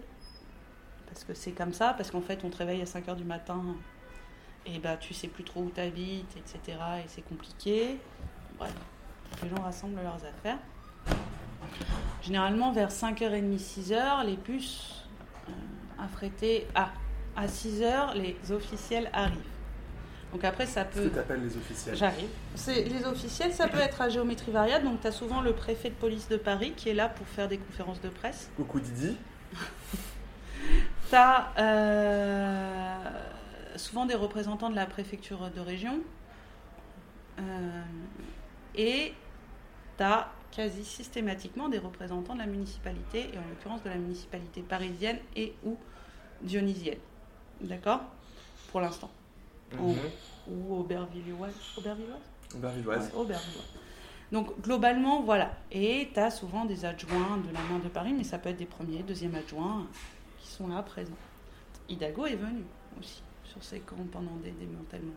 [1.06, 3.62] Parce que c'est comme ça, parce qu'en fait, on te réveille à 5h du matin
[4.66, 6.78] et bah, tu sais plus trop où tu habites, etc.
[7.04, 7.98] Et c'est compliqué.
[8.58, 8.72] Bref,
[9.42, 10.58] les gens rassemblent leurs affaires.
[12.22, 15.04] Généralement, vers 5h30, 6h, les bus
[15.48, 15.52] euh,
[16.04, 16.66] affrétés.
[16.74, 16.90] Ah,
[17.36, 19.38] à 6h, les officiels arrivent.
[20.32, 21.14] Donc après, ça Qu'est-ce que peut.
[21.14, 22.28] t'appelles les officiels J'arrive.
[22.54, 24.84] C'est les officiels, ça peut être à géométrie variable.
[24.84, 27.48] Donc tu as souvent le préfet de police de Paris qui est là pour faire
[27.48, 28.50] des conférences de presse.
[28.56, 29.16] Coucou Didi.
[31.08, 31.50] Tu as
[33.80, 36.00] souvent des représentants de la préfecture de région.
[37.38, 37.82] Euh,
[38.74, 39.14] et
[39.96, 44.62] tu as quasi systématiquement des représentants de la municipalité, et en l'occurrence de la municipalité
[44.62, 45.76] parisienne et ou
[46.42, 46.98] dionysienne.
[47.60, 48.00] D'accord?
[48.70, 49.10] Pour l'instant.
[49.72, 49.96] Mhm.
[50.48, 51.54] Ou aubervilloise.
[51.78, 52.20] Aubervilloise?
[52.54, 53.06] Aubervilloise.
[53.06, 53.68] Ouais, aubervilloise.
[54.32, 55.52] Donc globalement, voilà.
[55.70, 58.56] Et tu as souvent des adjoints de la main de Paris, mais ça peut être
[58.56, 59.86] des premiers, deuxièmes adjoints
[60.38, 61.12] qui sont là présents.
[61.88, 62.62] Hidalgo est venu
[62.98, 65.14] aussi sur ces camps pendant des démantèlements.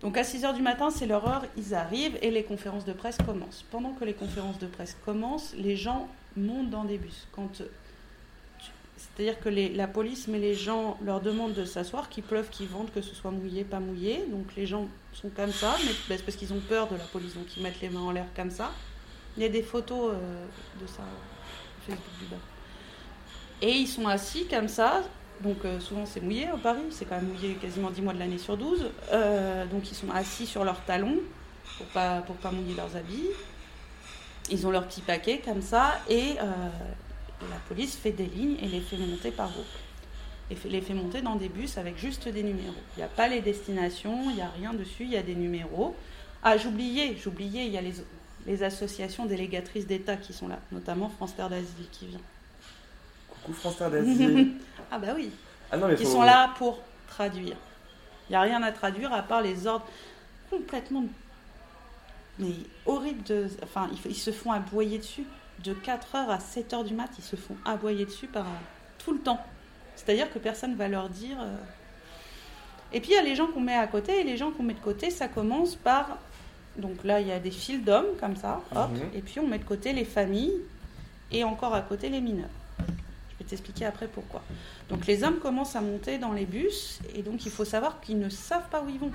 [0.00, 3.16] Donc à 6h du matin, c'est leur heure, ils arrivent et les conférences de presse
[3.24, 3.64] commencent.
[3.70, 7.26] Pendant que les conférences de presse commencent, les gens montent dans des bus.
[7.38, 7.66] Euh,
[8.96, 12.92] c'est-à-dire que la police met les gens, leur demande de s'asseoir, qu'il pleuve, qu'il vente,
[12.92, 14.26] que ce soit mouillé, pas mouillé.
[14.30, 17.04] Donc les gens sont comme ça, mais ben, c'est parce qu'ils ont peur de la
[17.04, 18.72] police, donc ils mettent les mains en l'air comme ça.
[19.36, 20.46] Il y a des photos euh,
[20.80, 21.02] de ça
[21.86, 22.42] sur Facebook du bas.
[23.62, 25.02] Et ils sont assis comme ça.
[25.42, 28.18] Donc euh, souvent c'est mouillé au Paris, c'est quand même mouillé quasiment 10 mois de
[28.18, 28.90] l'année sur 12.
[29.12, 31.18] Euh, donc ils sont assis sur leurs talons
[31.76, 33.28] pour pas, pour pas mouiller leurs habits.
[34.50, 36.68] Ils ont leur petit paquet comme ça et euh,
[37.50, 39.64] la police fait des lignes et les fait monter par groupe.
[40.50, 42.74] Et les fait monter dans des bus avec juste des numéros.
[42.96, 45.34] Il n'y a pas les destinations, il n'y a rien dessus, il y a des
[45.34, 45.96] numéros.
[46.42, 47.94] Ah, j'oubliais, j'oubliais, il y a les,
[48.46, 52.20] les associations délégatrices d'État qui sont là, notamment France Terre d'Asile qui vient.
[53.52, 53.76] France.
[54.90, 55.30] Ah bah oui,
[55.72, 56.78] ah non, mais qui faut- sont là pour
[57.08, 57.56] traduire.
[58.28, 59.86] Il n'y a rien à traduire à part les ordres
[60.50, 61.04] complètement
[62.38, 62.52] mais
[62.86, 65.24] horribles de enfin ils, ils se font aboyer dessus
[65.62, 68.44] de 4h à 7h du mat, ils se font aboyer dessus par
[68.98, 69.40] tout le temps.
[69.94, 71.56] C'est-à-dire que personne va leur dire euh.
[72.92, 74.62] Et puis il y a les gens qu'on met à côté et les gens qu'on
[74.64, 76.18] met de côté, ça commence par
[76.76, 79.10] donc là il y a des fils d'hommes comme ça, hop, Mhm.
[79.14, 80.54] et puis on met de côté les familles
[81.30, 82.48] et encore à côté les mineurs.
[83.44, 84.42] Je vais t'expliquer après pourquoi.
[84.88, 88.18] Donc les hommes commencent à monter dans les bus et donc il faut savoir qu'ils
[88.18, 89.10] ne savent pas où ils vont.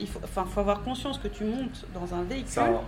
[0.00, 2.80] Il faut, enfin, faut avoir conscience que tu montes dans un véhicule C'est un-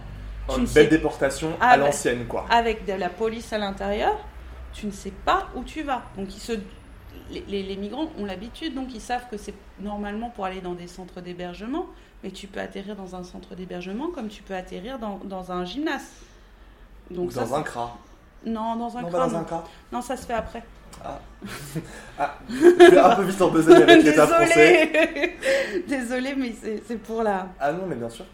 [0.48, 2.46] Tu une ne belle sais- déportation à l'ancienne, quoi.
[2.50, 4.16] avec de la police à l'intérieur.
[4.72, 6.02] Tu ne sais pas où tu vas.
[6.16, 6.52] Donc ils se,
[7.30, 10.74] les, les- les migrants ont l'habitude, donc ils savent que c'est normalement pour aller dans
[10.74, 11.86] des centres d'hébergement,
[12.24, 15.64] mais tu peux atterrir dans un centre d'hébergement comme tu peux atterrir dans, dans un
[15.64, 16.08] gymnase.
[17.10, 17.96] Donc Ou ça, dans un cra.
[18.46, 19.20] Non, dans un Non, crâne.
[19.20, 19.64] pas dans un cra.
[19.92, 20.62] Non, ça se fait après.
[21.04, 21.20] Ah.
[22.18, 22.34] ah.
[22.48, 25.36] Je vais un peu vite en besogne avec l'état français.
[25.88, 26.54] Désolée, mais
[26.86, 27.48] c'est pour la.
[27.60, 28.24] Ah non, mais bien sûr.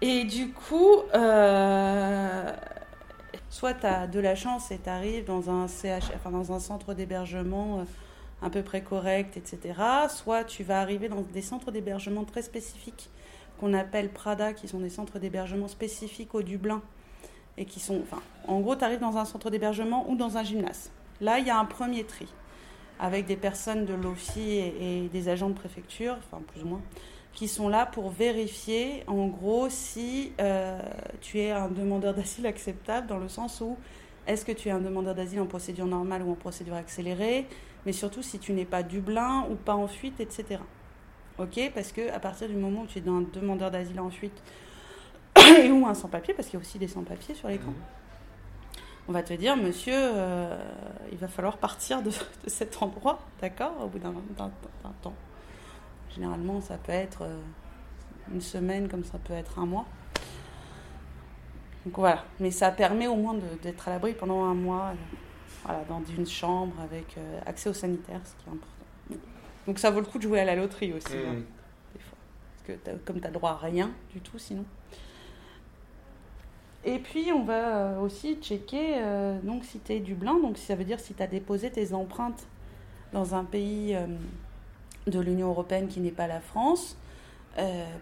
[0.00, 2.52] Et du coup, euh,
[3.48, 6.60] soit tu as de la chance et tu arrives dans un CH, enfin dans un
[6.60, 7.84] centre d'hébergement euh,
[8.46, 9.74] à peu près correct, etc.
[10.08, 13.10] Soit tu vas arriver dans des centres d'hébergement très spécifiques
[13.60, 16.82] qu'on appelle Prada, qui sont des centres d'hébergement spécifiques au Dublin.
[17.58, 20.42] Et qui sont, enfin, en gros, tu arrives dans un centre d'hébergement ou dans un
[20.42, 20.90] gymnase.
[21.20, 22.26] Là, il y a un premier tri
[22.98, 26.80] avec des personnes de l'OFI et, des agents de préfecture, enfin plus ou moins,
[27.32, 30.78] qui sont là pour vérifier en gros si euh,
[31.20, 33.76] tu es un demandeur d'asile acceptable dans le sens où
[34.26, 37.46] est-ce que tu es un demandeur d'asile en procédure normale ou en procédure accélérée,
[37.86, 40.60] mais surtout si tu n'es pas Dublin ou pas en fuite, etc.
[41.38, 41.72] Ok?
[41.74, 44.42] Parce que à partir du moment où tu es un demandeur d'asile en fuite
[45.72, 47.74] ou un sans-papier, parce qu'il y a aussi des sans-papiers sur les camps,
[49.08, 50.56] on va te dire, monsieur, euh,
[51.10, 54.14] il va falloir partir de, de cet endroit, d'accord, au bout d'un
[55.02, 55.14] temps.
[56.14, 57.40] Généralement, ça peut être euh,
[58.32, 59.86] une semaine, comme ça peut être un mois.
[61.84, 65.16] Donc voilà, mais ça permet au moins d'être à l'abri pendant un mois, euh,
[65.64, 69.22] Voilà, dans une chambre avec euh, accès aux sanitaires, ce qui est important.
[69.66, 71.44] Donc ça vaut le coup de jouer à la loterie aussi, hein, Mm.
[71.94, 72.18] des fois.
[72.66, 74.64] Parce que comme tu as droit à rien du tout sinon.
[76.84, 80.74] Et puis on va euh, aussi checker euh, donc si tu es Dublin, donc ça
[80.74, 82.46] veut dire si tu as déposé tes empreintes
[83.12, 84.06] dans un pays euh,
[85.06, 86.96] de l'Union européenne qui n'est pas la France,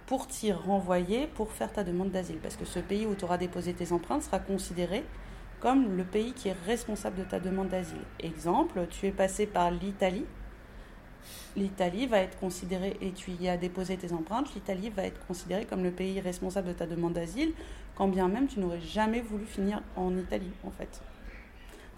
[0.07, 2.38] pour t'y renvoyer pour faire ta demande d'asile.
[2.38, 5.03] Parce que ce pays où tu auras déposé tes empreintes sera considéré
[5.59, 8.05] comme le pays qui est responsable de ta demande d'asile.
[8.21, 10.25] Exemple, tu es passé par l'Italie.
[11.56, 15.64] L'Italie va être considérée, et tu y as déposé tes empreintes, l'Italie va être considérée
[15.64, 17.52] comme le pays responsable de ta demande d'asile,
[17.94, 21.02] quand bien même tu n'aurais jamais voulu finir en Italie, en fait.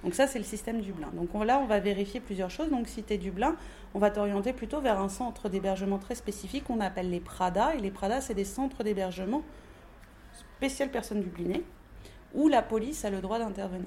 [0.03, 1.11] Donc ça, c'est le système Dublin.
[1.15, 2.71] Donc on- là, on va vérifier plusieurs choses.
[2.71, 3.55] Donc si tu es Dublin,
[3.95, 7.77] on va t'orienter plutôt vers un centre d'hébergement très spécifique qu'on appelle les Prada.
[7.77, 9.43] Et les Prada, c'est des centres d'hébergement
[10.57, 11.63] spécial personnes dublinées,
[12.35, 13.87] où la police a le droit d'intervenir.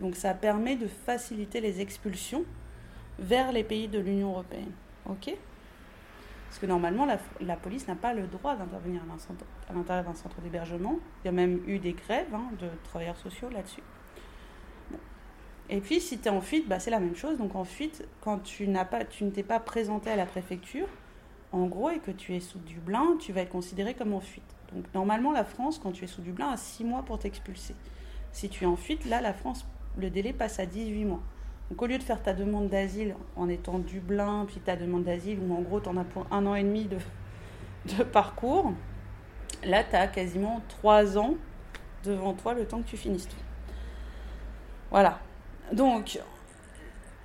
[0.00, 2.44] Donc ça permet de faciliter les expulsions
[3.18, 4.72] vers les pays de l'Union européenne.
[5.06, 5.34] Ok?
[6.48, 7.06] Parce que normalement,
[7.40, 9.02] la, police n'a pas le droit d'intervenir
[9.68, 10.98] à l'intérieur d'un centre d'hébergement.
[11.22, 13.82] Il y a même eu des grèves hein, de travailleurs sociaux là-dessus.
[15.70, 17.36] Et puis, si tu es en fuite, bah, c'est la même chose.
[17.36, 20.88] Donc, en fuite, quand tu, n'as pas, tu ne t'es pas présenté à la préfecture,
[21.52, 24.56] en gros, et que tu es sous Dublin, tu vas être considéré comme en fuite.
[24.72, 27.74] Donc, normalement, la France, quand tu es sous Dublin, a 6 mois pour t'expulser.
[28.32, 29.66] Si tu es en fuite, là, la France,
[29.98, 31.22] le délai passe à 18 mois.
[31.70, 35.38] Donc, au lieu de faire ta demande d'asile en étant Dublin, puis ta demande d'asile,
[35.40, 38.72] où en gros, tu en as pour un an et demi de, parcours,
[39.64, 41.34] là, tu as quasiment 3 ans
[42.04, 43.36] devant toi le temps que tu finisses tout.
[44.90, 45.18] Voilà.
[45.72, 46.18] Donc,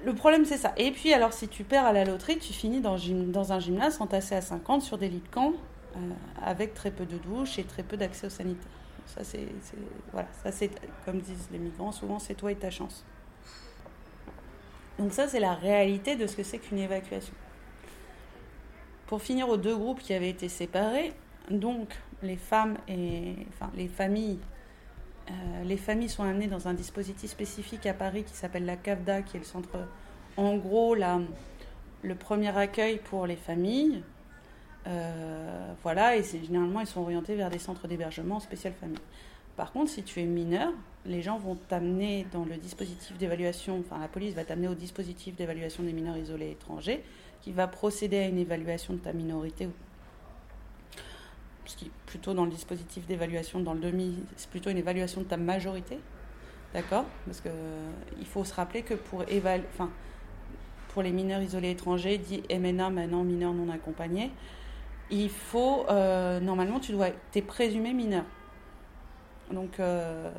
[0.03, 0.73] le problème, c'est ça.
[0.75, 2.95] Et puis, alors, si tu perds à la loterie, tu finis dans,
[3.53, 5.53] un gymnase entassé à 50 sur des lits de camp,
[5.95, 5.99] euh,
[6.43, 8.67] avec très peu de douches et très peu d'accès aux sanitaires.
[9.06, 9.47] Ça, c'est,
[10.43, 10.71] ça, c'est,
[11.06, 13.06] comme disent les migrants, souvent, c'est toi et ta chance.
[14.99, 17.34] Donc ça, c'est la réalité de ce que c'est qu'une évacuation.
[19.08, 21.13] Pour finir aux deux groupes qui avaient été séparés,
[21.49, 21.89] donc
[22.21, 23.36] les femmes et
[23.75, 24.39] les familles,
[25.29, 29.21] euh, les familles sont amenées dans un dispositif spécifique à Paris qui s'appelle la CAFDA,
[29.21, 29.88] qui est le centre,
[30.38, 34.03] en gros, le premier accueil pour les familles.
[34.86, 38.97] Euh, voilà, et généralement, ils sont orientés vers des centres d'hébergement spécial famille.
[39.56, 40.73] Par contre, si tu es mineur,
[41.05, 45.35] les gens vont t'amener dans le dispositif d'évaluation, enfin la police va t'amener au dispositif
[45.35, 47.03] d'évaluation des mineurs isolés étrangers,
[47.41, 49.67] qui va procéder à une évaluation de ta minorité,
[51.65, 55.25] ce qui plutôt dans le dispositif d'évaluation, dans le demi, c'est plutôt une évaluation de
[55.25, 55.99] ta majorité,
[56.73, 57.05] d'accord?
[57.25, 59.23] Parce que euh, il faut se rappeler que pour
[59.73, 59.89] enfin,
[60.89, 64.31] pour les mineurs isolés étrangers, dit MNA maintenant mineurs non accompagnés,
[65.09, 68.23] il faut euh, normalement tu dois, t'es présumé mineur.
[69.51, 70.32] Donc euh,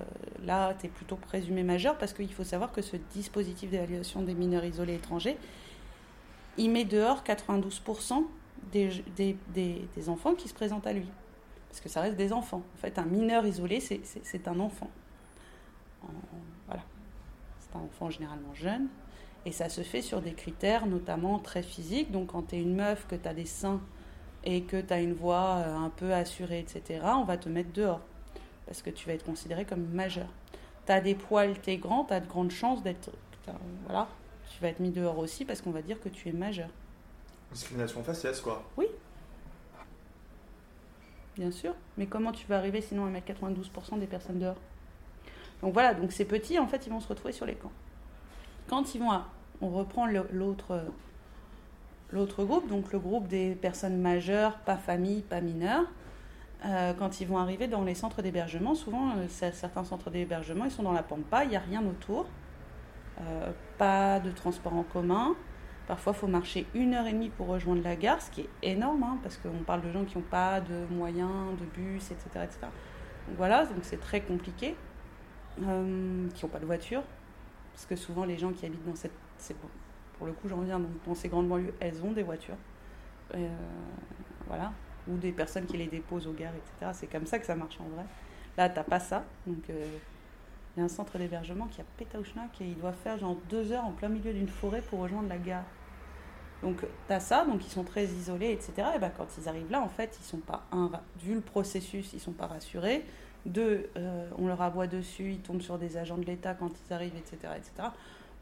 [0.45, 4.35] là, tu es plutôt présumé majeur parce qu'il faut savoir que ce dispositif d'évaluation des
[4.35, 5.37] mineurs isolés étrangers,
[6.57, 8.25] il met dehors 92%
[8.73, 11.07] des, des, enfants qui se présentent à lui.
[11.69, 12.63] Parce que ça reste des enfants.
[12.75, 14.91] En fait, un mineur isolé, c'est- un enfant.
[16.03, 16.07] En-
[16.67, 16.83] voilà.
[17.59, 18.89] C'est un enfant généralement jeune.
[19.47, 22.11] Et ça se fait sur des critères notamment très physiques.
[22.11, 23.81] Donc quand tu es une meuf, que tu as des seins
[24.45, 27.73] et que tu as une voix euh, un peu assurée, etc., on va te mettre
[27.73, 28.01] dehors
[28.67, 30.29] parce que tu vas être considéré comme majeur.
[30.87, 33.11] Tu as des poils, tu es grand, tu as de grandes chances d'être.
[33.85, 34.09] Voilà,
[34.51, 36.69] tu vas être mis dehors aussi parce qu'on va dire que tu es majeur.
[37.53, 38.63] Discrimination faciès, quoi.
[41.37, 44.57] Bien sûr, mais comment tu vas arriver sinon à mettre 92% des personnes dehors?
[45.63, 47.73] Donc voilà, donc ces petits, en fait, ils vont se retrouver sur les camps.
[48.69, 49.29] Quand ils vont à.
[49.61, 50.81] On reprend l'autre.
[52.11, 55.87] L'autre groupe, donc le groupe des personnes majeures, pas famille, pas mineures,
[56.65, 60.71] euh, quand ils vont arriver dans les centres d'hébergement, souvent, euh, certains centres d'hébergement, ils
[60.71, 62.27] sont dans la pampa, il n'y a rien autour,
[63.21, 65.35] euh, pas de transport en commun.
[65.87, 68.49] Parfois, il faut marcher une heure et demie pour rejoindre la gare, ce qui est
[68.63, 72.29] énorme, hein, parce qu'on parle de gens qui n'ont pas de moyens, de bus, etc.
[72.37, 72.59] etc.
[73.29, 74.75] Donc voilà, donc c'est très compliqué,
[75.63, 77.03] euh, qui n'ont pas de voiture,
[77.75, 79.13] parce que souvent les gens qui habitent dans cette...
[80.17, 82.57] pour le coup, j'en reviens, dans ces grandes banlieues, elles ont des voitures.
[84.47, 84.73] Voilà,
[85.09, 86.93] ou des personnes qui les déposent aux gares, etc.
[86.95, 88.05] C'est comme ça que ça marche en vrai.
[88.57, 89.25] Là, t'as pas ça.
[89.47, 89.87] Donc, euh,
[90.77, 93.37] il y a un centre d'hébergement qui est à Pétaouchnak et ils doivent faire genre
[93.49, 95.65] deux heures en plein milieu d'une forêt pour rejoindre la gare.
[96.63, 98.89] Donc, t'as ça, donc ils sont très isolés, etc.
[98.97, 100.91] Et ben, quand ils arrivent là, en fait, ils sont pas, un,
[101.23, 103.05] vu le processus, ils sont pas rassurés.
[103.45, 106.93] Deux, euh, on leur aboie dessus, ils tombent sur des agents de l'État quand ils
[106.93, 107.53] arrivent, etc.
[107.57, 107.89] etc.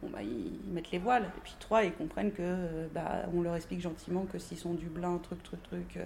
[0.00, 1.24] Bon, bah, ils, mettent les voiles.
[1.24, 4.74] Et puis trois, ils comprennent que euh, bah, on leur explique gentiment que s'ils sont
[4.74, 5.98] du blanc, truc, truc, truc,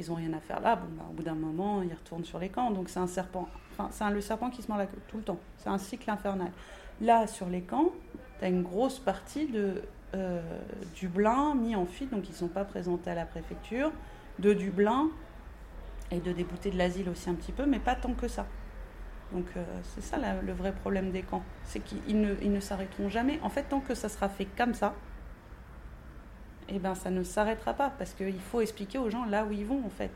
[0.00, 0.76] ils ont rien à faire là.
[0.76, 2.70] Bon, bah, au bout d'un moment, ils retournent sur les camps.
[2.70, 3.48] Donc c'est un serpent.
[3.72, 5.38] Enfin, c'est le serpent qui se mord la queue tout le temps.
[5.58, 6.50] C'est un cycle infernal.
[7.00, 7.92] Là, sur les camps,
[8.38, 9.82] tu as une grosse partie de
[10.14, 10.40] euh,
[10.96, 13.92] Dublin mis en fuite, donc ils ne sont pas présentés à la préfecture,
[14.38, 15.08] de Dublin
[16.10, 18.46] et de déboutés de l'asile aussi un petit peu, mais pas tant que ça.
[19.32, 23.08] Donc euh, c'est ça le vrai problème des camps, c'est qu'ils ne, ils ne s'arrêteront
[23.08, 23.38] jamais.
[23.42, 24.94] En fait, tant que ça sera fait comme ça,
[26.70, 29.66] eh ben ça ne s'arrêtera pas, parce qu'il faut expliquer aux gens là où ils
[29.66, 30.10] vont en fait.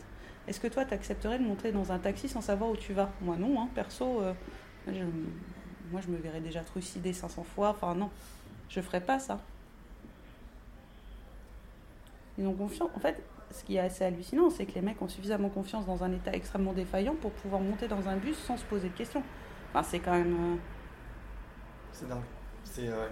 [0.46, 3.10] Est-ce que toi, tu accepterais de monter dans un taxi sans savoir où tu vas?
[3.20, 4.34] Moi non, hein, perso, euh,
[5.90, 8.10] moi je me verrais déjà trucider 500 fois, enfin non,
[8.68, 9.40] je ferais pas ça.
[12.38, 12.90] Ils ont confiance.
[12.94, 16.02] En fait, ce qui est assez hallucinant, c'est que les mecs ont suffisamment confiance dans
[16.04, 19.24] un état extrêmement défaillant pour pouvoir monter dans un bus sans se poser de questions.
[19.72, 20.34] Enfin, c'est quand même.
[20.34, 20.56] euh,
[21.92, 22.24] C'est dingue.
[22.64, 23.10] C'est ouais.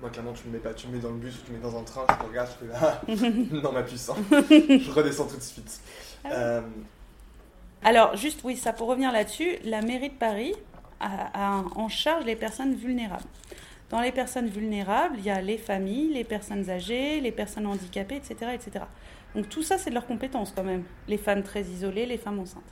[0.00, 1.58] Moi, clairement, tu me mets pas, tu me mets dans le bus ou tu me
[1.58, 4.16] mets dans un train, je te regarde, je fais là, dans ma puissance.
[4.30, 5.80] je redescends tout de suite.
[6.24, 6.28] Ah.
[6.32, 6.60] Euh,
[7.84, 10.54] Alors, juste, oui, ça pour revenir là-dessus, la mairie de Paris
[11.00, 13.24] a, a en charge les personnes vulnérables.
[13.90, 18.16] Dans les personnes vulnérables, il y a les familles, les personnes âgées, les personnes handicapées,
[18.16, 18.52] etc.
[18.54, 18.84] etc.
[19.34, 20.84] Donc tout ça, c'est de leur compétence quand même.
[21.08, 22.62] Les femmes très isolées, les femmes enceintes.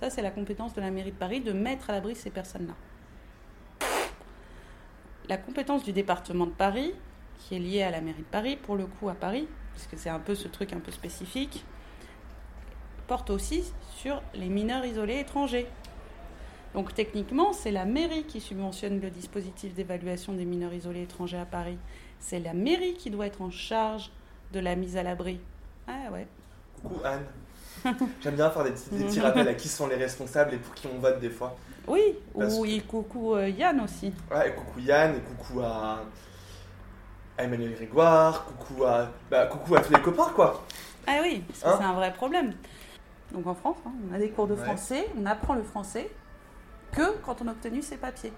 [0.00, 2.74] Ça, c'est la compétence de la mairie de Paris de mettre à l'abri ces personnes-là.
[5.28, 6.92] La compétence du département de Paris,
[7.38, 10.10] qui est liée à la mairie de Paris, pour le coup à Paris, puisque c'est
[10.10, 11.64] un peu ce truc un peu spécifique,
[13.06, 13.64] porte aussi
[13.96, 15.66] sur les mineurs isolés étrangers.
[16.74, 21.44] Donc techniquement, c'est la mairie qui subventionne le dispositif d'évaluation des mineurs isolés étrangers à
[21.44, 21.78] Paris.
[22.18, 24.10] C'est la mairie qui doit être en charge
[24.52, 25.40] de la mise à l'abri.
[25.86, 26.26] Ah ouais.
[26.82, 27.24] coucou Anne.
[28.22, 30.86] J'aime bien faire des petits, des rappels à qui sont les responsables et pour qui
[30.86, 31.56] on vote des fois.
[31.86, 34.12] Oui, Parce ou et coucou euh, Yann aussi.
[34.30, 36.00] Ouais, coucou Yann, et coucou à,
[37.36, 40.64] à Emmanuel Grégoire, coucou à, bah, coucou à tous les copains quoi.
[41.06, 42.52] Ah oui, parce que Hein c'est un vrai problème.
[43.32, 44.64] Donc en France, hein, on a des cours de Ouais.
[44.64, 46.10] français, on apprend le français
[46.92, 48.32] que quand on a obtenu ses papiers.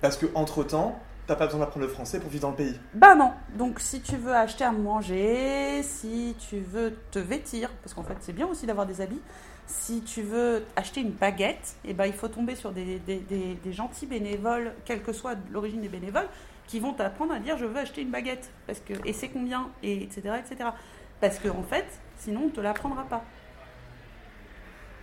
[0.00, 2.78] Parce que entre temps, t'as pas besoin d'apprendre le français pour vivre dans le pays.
[2.92, 3.32] Bah non.
[3.56, 8.16] Donc si tu veux acheter à manger, si tu veux te vêtir, parce qu'en fait
[8.20, 9.22] c'est bien aussi d'avoir des habits,
[9.66, 13.54] si tu veux acheter une baguette, et ben il faut tomber sur des, des- des-
[13.54, 16.28] des gentils bénévoles, quelle que soit l'origine des bénévoles,
[16.66, 19.68] qui vont t'apprendre à dire je veux acheter une baguette, parce que et c'est combien,
[19.82, 20.70] et etc etc.
[21.20, 21.86] Parce que en fait,
[22.18, 23.24] sinon on te l'apprendra pas.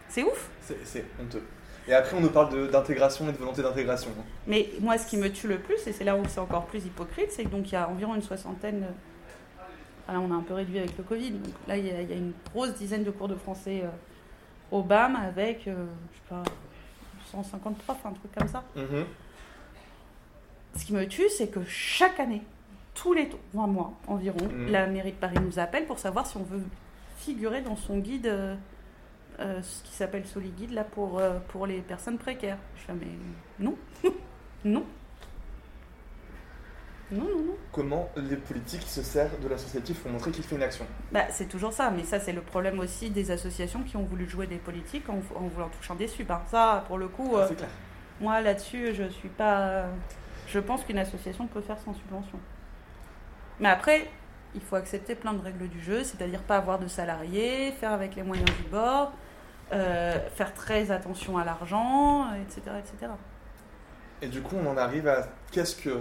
[0.10, 0.50] C'est ouf.
[0.84, 1.44] C'est honteux.
[1.88, 4.12] Et après, on nous parle d'intégration et de volonté d'intégration.
[4.46, 6.86] Mais moi, ce qui me tue le plus, et c'est là où c'est encore plus
[6.86, 8.84] hypocrite, c'est que donc il y a environ une soixantaine.
[8.84, 11.32] euh, là, on a un peu réduit avec le Covid.
[11.32, 13.82] Donc là, il y, a, il y a une grosse dizaine de cours de français
[13.84, 13.88] euh,
[14.82, 16.44] BAM avec, euh, je sais pas,
[17.32, 18.64] 150 profs, un truc comme ça.
[18.76, 19.06] Mhm.
[20.76, 22.42] Ce qui me tue, c'est que chaque année,
[22.94, 24.72] tous les 20 mois environ, Mhm.
[24.72, 26.64] la mairie de Paris nous appelle pour savoir si on veut
[27.18, 28.56] figurer dans son guide, euh,
[29.40, 32.58] euh, ce qui s'appelle Soliguide, là, pour, pour les personnes précaires.
[32.78, 33.08] Je fais, mais
[33.60, 33.76] non,
[34.66, 34.86] non.
[37.12, 37.56] Non, non, non.
[37.74, 40.86] Comment les politiques se servent de l'associatif pour montrer qu'il fait une action?
[41.12, 44.30] Bah, c'est toujours ça, mais ça, c'est le problème aussi des associations qui ont voulu
[44.30, 46.30] jouer des politiques en, en voulant toucher des subs.
[46.32, 46.42] hein.
[46.50, 47.70] Ça, pour le coup, euh, C'est clair.
[48.22, 49.86] moi, là-dessus, je suis pas.
[50.48, 52.40] Je pense qu'une association peut faire sans subvention.
[53.60, 54.10] Mais après,
[54.56, 58.16] il faut accepter plein de règles du jeu, c'est-à-dire pas avoir de salariés, faire avec
[58.16, 59.12] les moyens du bord,
[59.72, 63.12] euh, faire très attention à l'argent, etc., etc.
[64.22, 66.00] Et du coup, on en arrive à qu'est-ce que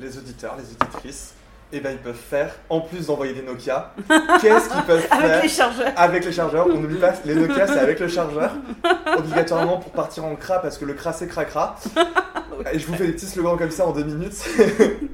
[0.00, 1.34] les auditeurs, les auditrices,
[1.72, 3.92] eh ben, ils peuvent faire, en plus d'envoyer des Nokia,
[4.40, 5.92] qu'est-ce qu'ils peuvent faire Avec les chargeurs.
[5.96, 8.52] avec les chargeurs On n'oublie pas, les Nokia, c'est avec le chargeur,
[9.16, 11.76] obligatoirement pour partir en cra, parce que le cra, c'est cracra.
[12.72, 14.34] Et je vous fais des petits slogans comme ça en deux minutes.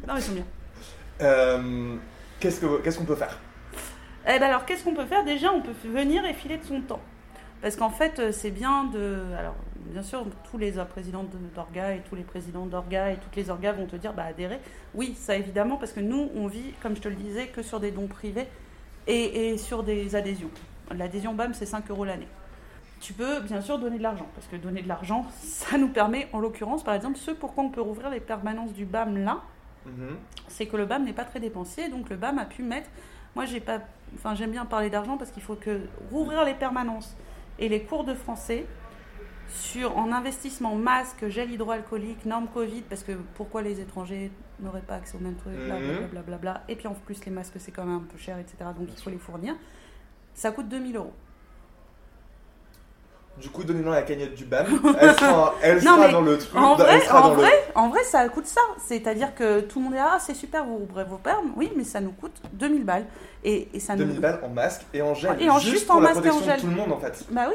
[0.08, 0.44] Non, ils sont bien.
[1.20, 1.94] Euh,
[2.40, 3.38] qu'est-ce que- qu'est-ce qu'on peut faire?
[4.28, 5.24] Eh ben alors, qu'est-ce qu'on peut faire?
[5.24, 7.00] Déjà, on peut venir et filer de son temps.
[7.62, 9.22] Parce qu'en fait, euh, c'est bien de.
[9.38, 9.54] Alors,
[9.92, 13.50] bien sûr, tous les présidents de- d'orga et tous les présidents d'orga et toutes les
[13.50, 14.58] orgas vont te dire bah, adhérer.
[14.94, 17.80] Oui, ça évidemment, parce que nous, on vit, comme je te le disais, que sur
[17.80, 18.46] des dons privés
[19.06, 20.50] et, et sur des adhésions.
[20.94, 22.28] L'adhésion BAM, c'est 5 euros l'année.
[23.00, 26.28] Tu peux bien sûr donner de l'argent, parce que donner de l'argent, ça nous permet,
[26.32, 29.38] en l'occurrence, par exemple, ce pourquoi on peut rouvrir les permanences du BAM là,
[29.86, 30.16] Mhm.
[30.48, 32.88] c'est que le BAM n'est pas très dépensier, donc le BAM a pu mettre.
[33.36, 33.78] Moi, j'ai pas,
[34.16, 35.78] enfin, j'aime bien parler d'argent parce qu'il faut que
[36.10, 37.16] rouvrir les permanences
[37.58, 38.66] et les cours de français
[39.48, 44.30] sur en investissement masque, gel hydroalcoolique, normes Covid, parce que pourquoi les étrangers
[44.60, 45.66] n'auraient pas accès au même truc, Mhm.
[45.66, 46.62] blablabla, blablabla.
[46.68, 48.56] et puis en plus les masques c'est quand même un peu cher, etc.
[48.78, 49.54] Donc il faut les fournir.
[50.34, 51.12] Ça coûte 2000 euros.
[53.40, 54.66] Du coup, donnez-nous la cagnotte du BAM.
[55.00, 56.56] Elle sera, elle Non, sera mais dans le truc.
[56.56, 58.62] En vrai, en le- vrai, en vrai, ça coûte ça.
[58.86, 61.52] C'est-à-dire que tout le monde est là, ah, c'est super, vous rouvrez vos permes.
[61.54, 63.04] Oui, mais ça nous coûte 2000 balles.
[63.44, 64.20] Et, et ça 2000 nous.
[64.22, 65.36] balles en masque et en gel.
[65.40, 66.56] Et en juste, juste pour en la masque et en gel.
[66.56, 67.24] de tout le monde en fait.
[67.30, 67.54] Bah oui.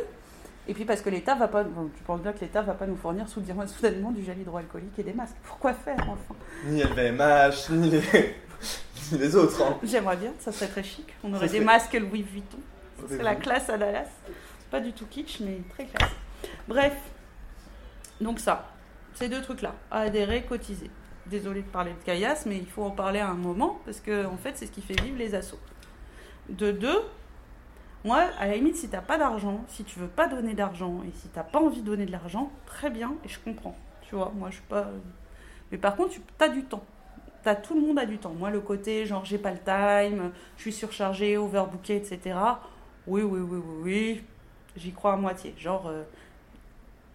[0.68, 2.86] Et puis parce que l'État va pas, bon, tu penses bien que l'État va pas
[2.86, 5.36] nous fournir soudainement du gel hydroalcoolique et des masques.
[5.44, 6.36] Pourquoi faire enfin?
[6.68, 8.02] Ni LVMH, ni les,
[9.12, 9.60] ni les autres.
[9.64, 9.78] hein.
[9.84, 11.08] J'aimerais bien, ça serait très chic.
[11.24, 12.60] On aurait Ça des serait- masques Louis Vuitton.
[13.08, 14.06] C'est serait la classe à Dallas.
[14.72, 16.12] Pas du tout kitsch, mais très classe.
[16.68, 16.96] Bref,
[18.22, 18.70] donc ça,
[19.14, 20.90] ces deux trucs-là, adhérer, cotiser.
[21.28, 24.26] Désolée de parler de caillasse, mais il faut en parler à un moment, parce que
[24.26, 25.60] en fait, c'est ce qui fait vivre les assos.
[26.50, 27.02] De deux,
[28.04, 31.12] moi, à la limite, si t'as pas d'argent, si tu veux pas donner d'argent, et
[31.16, 33.76] si t'as pas envie de donner de l'argent, très bien, et je comprends.
[34.02, 34.88] Tu vois, moi, je suis pas.
[35.72, 36.84] Mais par contre, tu as du temps.
[37.64, 38.34] Tout le monde a du temps.
[38.34, 42.36] Moi, le côté, genre, j'ai pas le time, je suis surchargé, overbooké, etc.
[43.08, 44.24] Oui, oui, oui, oui, oui.
[44.76, 45.54] J'y crois à moitié.
[45.58, 46.04] Genre, euh,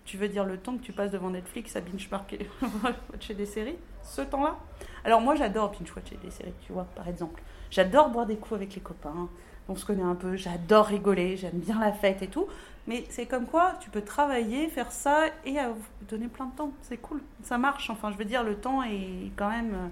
[0.04, 2.48] tu veux dire le temps que tu passes devant Netflix à binge-watcher
[3.12, 4.56] watcher des séries Ce temps-là?
[5.04, 7.42] Alors, moi, j'adore binge-watcher des séries, tu vois, par exemple.
[7.70, 9.28] J'adore boire des coups avec les copains.
[9.68, 10.36] On se connaît un peu.
[10.36, 11.36] J'adore rigoler.
[11.36, 12.46] J'aime bien la fête et tout.
[12.86, 15.72] Mais c'est comme quoi, tu peux travailler, faire ça et euh,
[16.08, 16.70] donner plein de temps.
[16.82, 17.20] C'est cool.
[17.42, 17.90] Ça marche.
[17.90, 19.90] Enfin, je veux dire, le temps est quand même.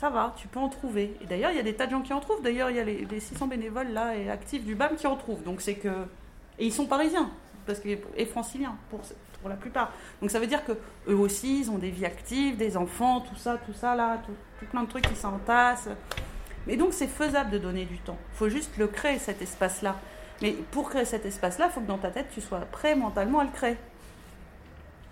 [0.00, 1.14] Ça va, tu peux en trouver.
[1.20, 2.42] Et d'ailleurs, il y a des tas de gens qui en trouvent.
[2.42, 5.14] D'ailleurs, il y a les, les 600 bénévoles là et actifs du BAM qui en
[5.14, 5.42] trouvent.
[5.42, 6.06] Donc c'est que.
[6.58, 7.30] Et ils sont parisiens,
[7.66, 9.00] parce que, et franciliens, pour,
[9.40, 9.92] pour la plupart.
[10.22, 10.72] Donc ça veut dire que
[11.06, 14.32] eux aussi, ils ont des vies actives, des enfants, tout ça, tout ça là, tout,
[14.58, 15.90] tout plein de trucs qui s'entassent.
[16.66, 18.18] Mais donc c'est faisable de donner du temps.
[18.32, 19.96] Il faut juste le créer, cet espace-là.
[20.40, 23.40] Mais pour créer cet espace-là, il faut que dans ta tête, tu sois prêt mentalement
[23.40, 23.76] à le créer.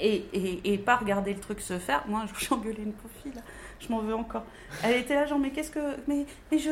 [0.01, 2.05] Et, et, et pas regarder le truc se faire.
[2.07, 3.43] Moi, j'ai engueulé une pauvre fille, là.
[3.81, 4.43] Je m'en veux encore.
[4.85, 5.97] Elle était là, genre, mais qu'est-ce que.
[6.07, 6.70] Mais, mais je.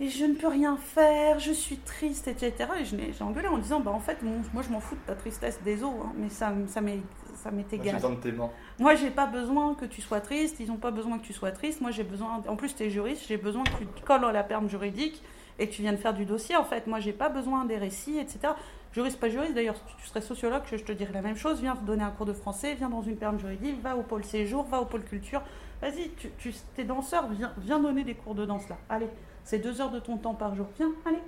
[0.00, 2.52] mais je ne peux rien faire, je suis triste, etc.
[2.80, 5.00] Et je l'ai- engueulé en disant, bah en fait, mon- moi je m'en fous de
[5.06, 8.00] ta tristesse, des os, hein, mais ça, ça m'est Moi, j'ai égal.
[8.00, 8.50] de tes mains.
[8.78, 11.50] Moi, j'ai pas besoin que tu sois triste, ils n'ont pas besoin que tu sois
[11.52, 11.80] triste.
[11.80, 12.42] Moi, j'ai besoin.
[12.48, 15.22] En plus, tu es juriste, j'ai besoin que tu te colles à la perme juridique
[15.58, 16.56] et que tu viennes faire du dossier.
[16.56, 18.52] En fait, moi, j'ai pas besoin des récits, etc.
[18.92, 21.60] Juriste, pas juriste, d'ailleurs, si tu serais sociologue, je je te dirais la même chose.
[21.60, 24.64] Viens donner un cours de français, viens dans une perme juridique, va au pôle séjour,
[24.64, 25.40] va au pôle culture.
[25.82, 28.76] Vas-y, tu, tu es danseur, viens, viens donner des cours de danse là.
[28.88, 29.08] Allez,
[29.44, 30.66] c'est deux heures de ton temps par jour.
[30.78, 31.22] Viens, allez.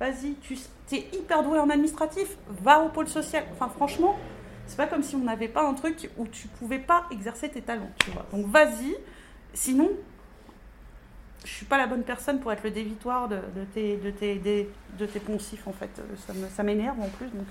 [0.00, 0.56] Vas-y, tu
[0.92, 3.44] es hyper doué en administratif, va au pôle social.
[3.52, 4.16] Enfin, franchement,
[4.66, 7.60] c'est pas comme si on n'avait pas un truc où tu pouvais pas exercer tes
[7.62, 8.26] talents, tu vois.
[8.32, 8.96] Donc vas-y,
[9.52, 9.90] sinon,
[11.44, 14.36] je suis pas la bonne personne pour être le dévitoire de, de tes, de, tes,
[14.98, 15.90] de tes poncifs, en fait.
[16.26, 17.26] Ça me- Ça m'énerve en plus.
[17.26, 17.46] Donc...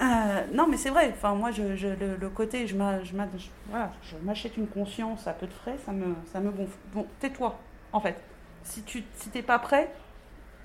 [0.00, 0.04] Euh,
[0.52, 1.10] non, mais c'est vrai.
[1.16, 3.90] Enfin, moi, je, je- le, le côté, je voilà,
[4.22, 6.76] m'achète une conscience à peu de frais, ça me, ça me gonfle.
[6.92, 7.58] Bon, tais-toi,
[7.92, 8.16] en fait.
[8.62, 9.90] Si tu si t'es pas prêt,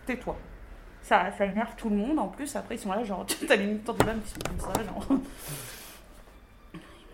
[0.05, 0.36] tais-toi.
[1.03, 2.19] Ça, ça énerve tout le monde.
[2.19, 4.59] En plus, après, ils sont là, genre, t'as les militants du BAM qui sont comme
[4.73, 5.05] ça, genre.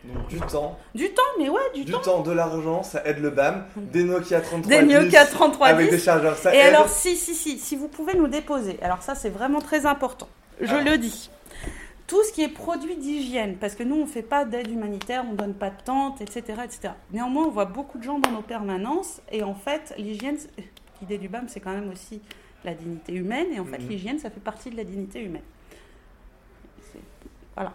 [0.03, 1.99] Donc du temps, Du temps, mais ouais, du, du temps.
[1.99, 3.65] temps, de l'argent, ça aide le BAM.
[3.75, 6.73] Des Nokia 33 Des Nokia 33 avec des chargeurs, ça Et aide.
[6.73, 10.29] alors, si, si, si, si vous pouvez nous déposer, alors ça, c'est vraiment très important.
[10.61, 10.83] Je Alors.
[10.85, 11.29] le dis.
[12.07, 15.25] Tout ce qui est produit d'hygiène, parce que nous, on ne fait pas d'aide humanitaire,
[15.27, 16.93] on ne donne pas de tente, etc., etc.
[17.11, 20.37] Néanmoins, on voit beaucoup de gens dans nos permanences, et en fait, l'hygiène,
[21.01, 22.21] l'idée du BAM, c'est quand même aussi
[22.63, 23.89] la dignité humaine, et en fait, Mhm.
[23.89, 25.43] l'hygiène, ça fait partie de la dignité humaine.
[27.55, 27.73] Voilà.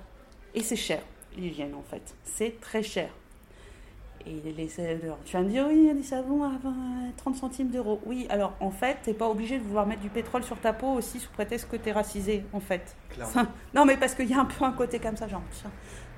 [0.55, 1.03] Et c'est cher,
[1.37, 2.15] l'hygiène, en fait.
[2.25, 3.11] C'est très cher.
[4.27, 4.67] Et les,
[5.25, 6.73] tu vas me dire, oui, il y a des savons à 20,
[7.17, 8.01] 30 centimes d'euros.
[8.07, 10.89] Oui, alors en fait, t'es pas obligé de vouloir mettre du pétrole sur ta peau
[10.93, 12.95] aussi sous prétexte que t'es racisé, en fait.
[13.27, 15.43] Ça- non, mais parce qu'il y a un peu un côté comme ça, genre.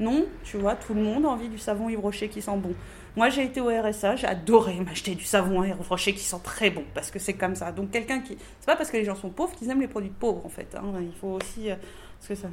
[0.01, 2.75] Non, tu vois, tout le monde a envie du savon Yves Rocher qui sent bon.
[3.17, 6.71] Moi, j'ai été au RSA, j'ai adoré m'acheter du savon Yves Rocher qui sent très
[6.71, 7.71] bon, parce que c'est comme ça.
[7.73, 8.37] Donc, quelqu'un qui.
[8.61, 10.75] C'est pas parce que les gens sont pauvres qu'ils aiment les produits pauvres, en fait.
[10.75, 10.83] hein.
[11.01, 11.71] Il faut aussi.
[11.71, 11.77] euh,
[12.19, 12.49] Parce que ça.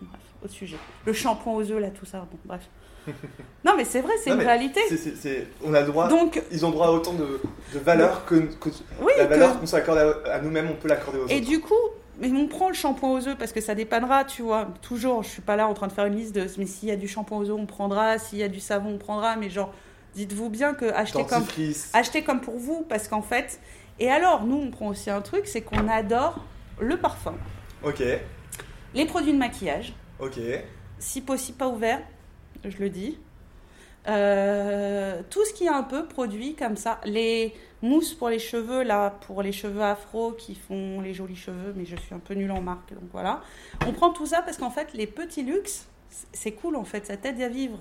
[0.00, 0.76] Bref, autre sujet.
[1.04, 2.20] Le shampoing aux œufs, là, tout ça.
[2.30, 2.68] Bon, bref.
[3.64, 4.80] Non, mais c'est vrai, c'est une réalité.
[5.64, 6.08] On a droit.
[6.08, 7.40] Donc, Ils ont droit à autant de,
[7.74, 8.68] de valeur que, que
[9.00, 11.46] oui, la valeur qu'on s'accorde à, à nous-mêmes, on peut l'accorder aux Et autres.
[11.48, 11.74] du coup,
[12.20, 14.68] mais on prend le shampoing aux œufs parce que ça dépannera, tu vois.
[14.82, 16.92] Toujours, je suis pas là en train de faire une liste de mais s'il y
[16.92, 19.50] a du shampoing aux œufs, on prendra, s'il y a du savon, on prendra, mais
[19.50, 19.72] genre,
[20.14, 21.44] dites-vous bien que acheter comme,
[21.92, 23.60] acheter comme pour vous, parce qu'en fait.
[23.98, 26.44] Et alors, nous, on prend aussi un truc, c'est qu'on adore
[26.80, 27.34] le parfum,
[27.82, 28.02] Ok,
[28.94, 30.38] les produits de maquillage, ok.
[30.98, 32.00] si possible pas ouvert,
[32.64, 33.18] je le dis.
[34.08, 37.52] Euh, tout ce qui est un peu produit comme ça, les
[37.82, 41.84] mousses pour les cheveux, là, pour les cheveux afro qui font les jolis cheveux, mais
[41.84, 43.42] je suis un peu nulle en marque, donc voilà.
[43.86, 45.88] On prend tout ça parce qu'en fait, les petits luxe,
[46.32, 47.78] c'est cool en fait, ça t'aide à vivre.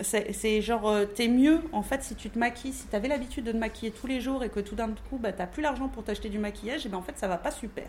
[0.00, 3.52] C'est genre, euh, t'es mieux en fait si tu te maquilles, si t'avais l'habitude de
[3.52, 6.04] te maquiller tous les jours et que tout d'un coup, bah, t'as plus l'argent pour
[6.04, 7.84] t'acheter du maquillage, et ben en fait, ça va pas super.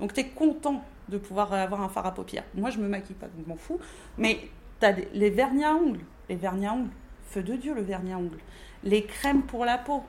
[0.00, 2.44] Donc t'es content de pouvoir avoir un fard à paupières.
[2.54, 3.78] Moi, je me maquille pas, donc m'en fous.
[4.16, 4.48] Mais
[4.80, 6.90] t'as des- les vernis à ongles, les vernis à ongles,
[7.28, 8.38] feu de Dieu le vernis à ongles,
[8.84, 10.02] les crèmes pour la peau,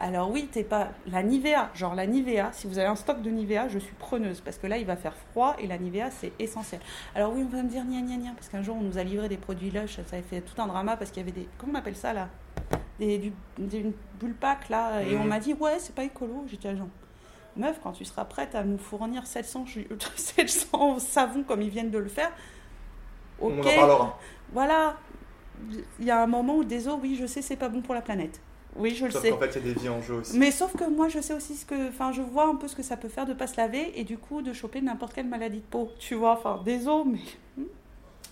[0.00, 2.52] Alors oui, t'es pas la Nivea, genre la Nivea.
[2.52, 4.94] Si vous avez un stock de Nivea, je suis preneuse parce que là, il va
[4.94, 6.80] faire froid et la Nivea c'est essentiel.
[7.16, 9.02] Alors oui, on va me dire gna gna gna parce qu'un jour on nous a
[9.02, 11.48] livré des produits Lush, ça a fait tout un drama parce qu'il y avait des,
[11.58, 12.28] comment on appelle ça là,
[13.00, 16.44] des, du, des une bulle pack là, et on m'a dit ouais, c'est pas écolo.
[16.46, 16.86] J'étais genre.
[17.56, 21.90] Meuf, quand tu seras prête à nous fournir 700, ju- 700 savons comme ils viennent
[21.90, 22.30] de le faire,
[23.40, 23.52] ok.
[23.54, 24.18] On en parlera.
[24.52, 24.96] Voilà,
[25.98, 27.94] il y a un moment où des eaux, oui, je sais, c'est pas bon pour
[27.94, 28.40] la planète.
[28.76, 29.30] Oui, je le Sauf sais.
[29.30, 30.38] qu'en fait, il y a des vies en jeu aussi.
[30.38, 31.88] Mais sauf que moi, je sais aussi ce que.
[31.88, 34.04] Enfin, je vois un peu ce que ça peut faire de pas se laver et
[34.04, 35.90] du coup de choper n'importe quelle maladie de peau.
[35.98, 37.18] Tu vois, enfin, des os, mais.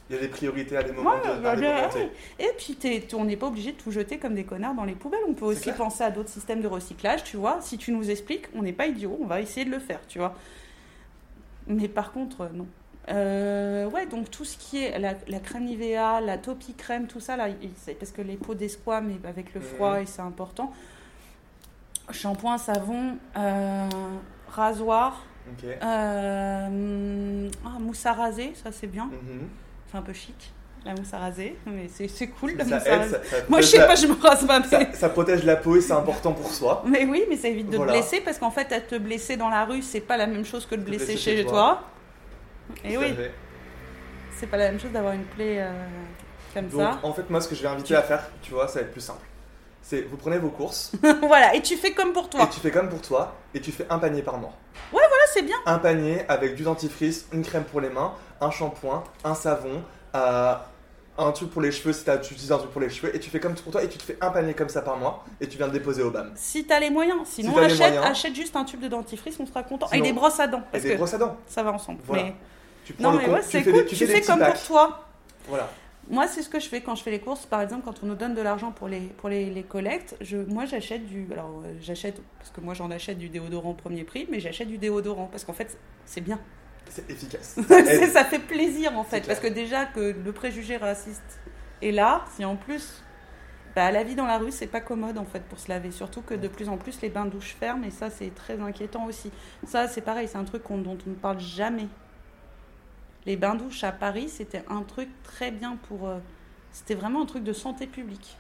[0.09, 2.09] Il y a des priorités à des moments Ouais, de, bah, à des.
[2.39, 2.77] Et puis,
[3.15, 5.19] on n'est pas obligé de tout jeter comme des connards dans les poubelles.
[5.27, 5.75] On peut aussi clair.
[5.75, 7.59] penser à d'autres systèmes de recyclage, tu vois.
[7.61, 10.19] Si tu nous expliques, on n'est pas idiot, on va essayer de le faire, tu
[10.19, 10.37] vois.
[11.67, 12.69] Mais par contre, euh, non.
[13.09, 17.21] Euh, ouais, donc tout ce qui est la, la crème Nivea, la Topi crème, tout
[17.21, 17.47] ça, là,
[17.99, 20.73] parce que les peaux d'espoir, mais avec le froid, et c'est important.
[22.11, 23.89] Shampoing, savon, euh,
[24.49, 25.25] rasoir,
[25.65, 29.07] euh, ah, mousse à raser, ça c'est bien.
[29.07, 29.49] Mhm.
[29.91, 30.53] C'est un peu chic,
[30.85, 33.13] la mousse à raser, mais c'est cool la mousse à raser.
[33.13, 34.61] ça, ça Moi, je sais pas, je me rase pas.
[34.61, 36.83] Mais, ça protège la peau et c'est important pour soi.
[36.87, 37.93] mais oui, mais ça évite de Voilà.
[37.93, 40.45] te blesser parce qu'en fait, être te blesser dans la rue, c'est pas la même
[40.45, 41.83] chose que de blesser blesser chez chez toi.
[42.85, 43.14] Et à oui,
[44.39, 45.73] c'est pas la même chose d'avoir une plaie euh,
[46.55, 46.99] comme Donc, ça.
[47.03, 48.93] en fait, moi, ce que je vais inviter à faire, tu vois, ça va être
[48.93, 49.25] plus simple.
[49.83, 50.91] C'est vous prenez vos courses
[51.23, 52.49] voilà, et tu fais comme pour et toi.
[52.53, 54.53] tu fais comme pour toi et tu fais un panier par mois.
[54.91, 55.57] Voilà, c'est bien.
[55.64, 59.83] Un panier avec du dentifrice, une crème pour les mains, un shampoing, un savon,
[60.17, 60.55] euh,
[61.19, 63.21] un truc pour les cheveux si t'as- tu utilises un truc pour les cheveux et
[63.21, 65.25] tu fais comme pour toi et tu te fais un panier comme ça par mois
[65.41, 66.33] et tu viens le déposer au BAM.
[66.35, 68.05] Si t'as les moyens, sinon les achète, moyens.
[68.07, 69.87] achète juste un tube de dentifrice, on sera content.
[69.87, 71.37] Sinon- et des brosses à dents, Et parce des que brosses à dents.
[71.47, 72.01] ça va ensemble.
[72.05, 72.25] Voilà.
[72.25, 72.35] Mais...
[72.87, 75.05] Tu prends Non, mais ouais, c'est cool, des, tu tu fais comme pour toi.
[75.49, 75.68] Voilà.
[76.09, 77.47] Moi, c'est ce que je fais quand je fais les courses.
[77.47, 80.37] Par exemple, quand on nous donne de l'argent pour les, pour les, les collectes, je,
[80.37, 81.26] moi j'achète du.
[81.32, 84.78] Alors, euh, j'achète, parce que moi j'en achète du déodorant premier prix, mais j'achète du
[84.78, 86.39] déodorant parce qu'en fait, c'est bien.
[86.89, 87.59] C'est efficace.
[88.12, 89.26] Ça fait plaisir en fait.
[89.26, 91.41] Parce que déjà que le préjugé raciste
[91.82, 93.03] est là, si en plus.
[93.74, 95.91] Bah, la vie dans la rue, c'est pas commode en fait pour se laver.
[95.91, 99.05] Surtout que de plus en plus les bains douches ferment et ça c'est très inquiétant
[99.05, 99.30] aussi.
[99.66, 101.89] Ça c'est pareil, c'est un truc dont on ne parle jamais.
[103.27, 106.09] Les bains douches à Paris, c'était un truc très bien pour.
[106.09, 106.18] euh,
[106.72, 108.37] c'était vraiment un truc de santé publique.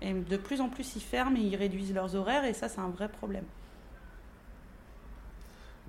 [0.00, 2.80] Et de plus en plus ils ferment et ils réduisent leurs horaires et ça c'est
[2.80, 3.44] un vrai problème.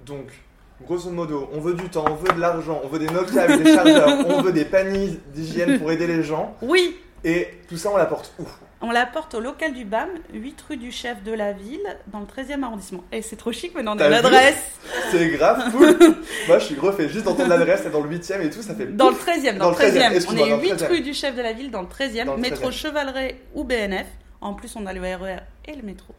[0.05, 0.31] Donc,
[0.85, 3.73] grosso modo, on veut du temps, on veut de l'argent, on veut des avec des
[3.73, 6.55] chargeurs, on veut des paniers d'hygiène pour aider les gens.
[6.61, 8.43] Oui, Et tout ça, on l'apporte où?
[8.85, 12.25] On l'apporte au local du BAM, 8 rue du chef de la ville, dans le
[12.25, 13.03] 13e arrondissement.
[13.13, 14.77] Et c'est trop chic, mais on a l'adresse.
[15.09, 15.97] C'est grave cool.
[16.49, 18.87] Moi, je suis refait juste d'entendre l'adresse, dans le 8ème et tout, ça fait.
[18.87, 20.25] Dans le 13e, dans, Dans le le 13e, 13e.
[20.27, 20.87] On est dans le 8 13e.
[20.87, 22.71] rue du chef de la ville, dans le 13e, Dans le métro 13e.
[22.73, 24.07] Chevaleret ou BNF.
[24.41, 26.13] En plus, on a le RER et le métro.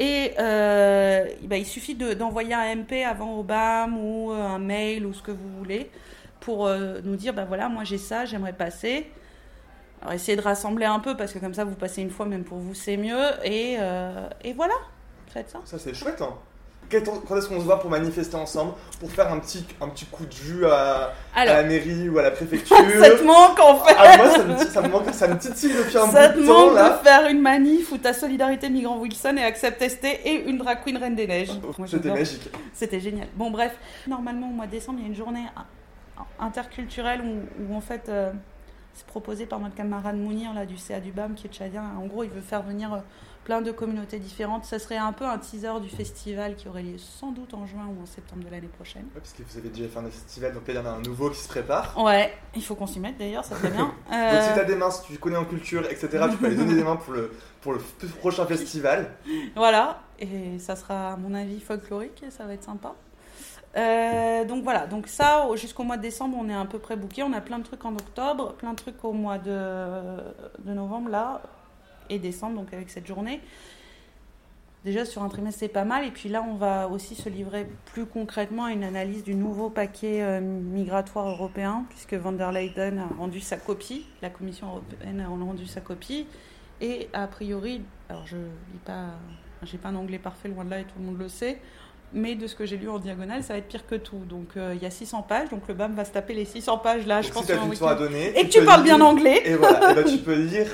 [0.00, 4.58] Et euh, bah, il suffit de- d'envoyer un MP avant au BAM ou euh, un
[4.58, 5.88] mail ou ce que vous voulez
[6.40, 9.06] pour euh, nous dire bah voilà, moi j'ai ça, j'aimerais passer.
[10.02, 12.44] Alors essayez de rassembler un peu parce que comme ça vous passez une fois, même
[12.44, 13.22] pour vous c'est mieux.
[13.44, 14.74] Et, euh, et voilà,
[15.28, 15.60] faites ça.
[15.64, 16.34] Ça, c'est chouette, hein.
[16.90, 20.26] Quand est-ce qu'on se voit pour manifester ensemble Pour faire un petit, un petit coup
[20.26, 22.76] de jus à, à la mairie ou à la préfecture?
[22.76, 25.72] Ça te manque en fait Ah, moi, ça me, ça me manque, ça me titille
[25.72, 26.98] depuis un Ça te bout de temps, manque là.
[26.98, 30.82] de faire une manif où ta solidarité migrant Wilson et Accept ST et une drag
[30.82, 31.52] queen Reine des Neiges.
[31.78, 32.50] Moi, C'était magique.
[32.72, 33.28] C'était génial.
[33.36, 33.76] Bon, bref,
[34.08, 37.80] normalement, au mois de décembre, il y a une journée in- interculturelle où, où, en
[37.80, 38.32] fait, euh,
[38.94, 41.84] c'est proposé par notre camarade Mounir là, du CA du BAM qui est tchadien.
[41.98, 42.98] En gros, il veut faire venir euh,
[43.44, 44.64] plein de communautés différentes.
[44.66, 47.86] Ça serait un peu un teaser du festival qui aurait lieu sans doute en juin
[47.86, 49.04] ou en septembre de l'année prochaine.
[49.14, 50.90] Ouais, parce que vous avez déjà fait un festival, donc là, il y en a
[50.90, 51.94] un nouveau qui se prépare.
[51.96, 53.86] Ouais, il faut qu'on s'y mette d'ailleurs, ça serait bien.
[54.10, 56.56] Donc, si Euh, t'as des mains, si tu connais en culture, etc., tu peux aller
[56.56, 57.32] donner des mains pour le,
[57.62, 57.78] pour le
[58.18, 59.10] prochain festival.
[59.56, 62.94] Voilà, et ça sera à mon avis folklorique et ça va être sympa.
[63.76, 66.96] Euh, donc voilà, donc ça au- jusqu'au mois de décembre on est à peu près
[66.96, 67.22] booké.
[67.22, 69.52] On a plein de trucs en octobre, plein de trucs au mois de,
[70.64, 71.40] de novembre là
[72.08, 73.40] et décembre donc avec cette journée.
[74.84, 77.68] Déjà sur un trimestre c'est pas mal et puis là on va aussi se livrer
[77.92, 82.98] plus concrètement à une analyse du nouveau paquet euh, migratoire européen puisque van der Leyen
[82.98, 86.26] a rendu sa copie, la Commission européenne a rendu sa copie
[86.80, 89.08] et a priori, alors je lis pas,
[89.62, 91.60] j'ai pas un anglais parfait loin de là et tout le monde le sait,
[92.12, 94.18] mais de ce que j'ai lu en diagonale, ça va être pire que tout.
[94.28, 96.78] Donc euh, il y a 600 pages, donc le BAM va se taper les 600
[96.78, 97.76] pages là, je Donc, pense.
[97.76, 98.38] si à donner.
[98.38, 99.42] Et que tu parles bien anglais.
[99.44, 100.66] Et voilà, et bah, tu peux lire.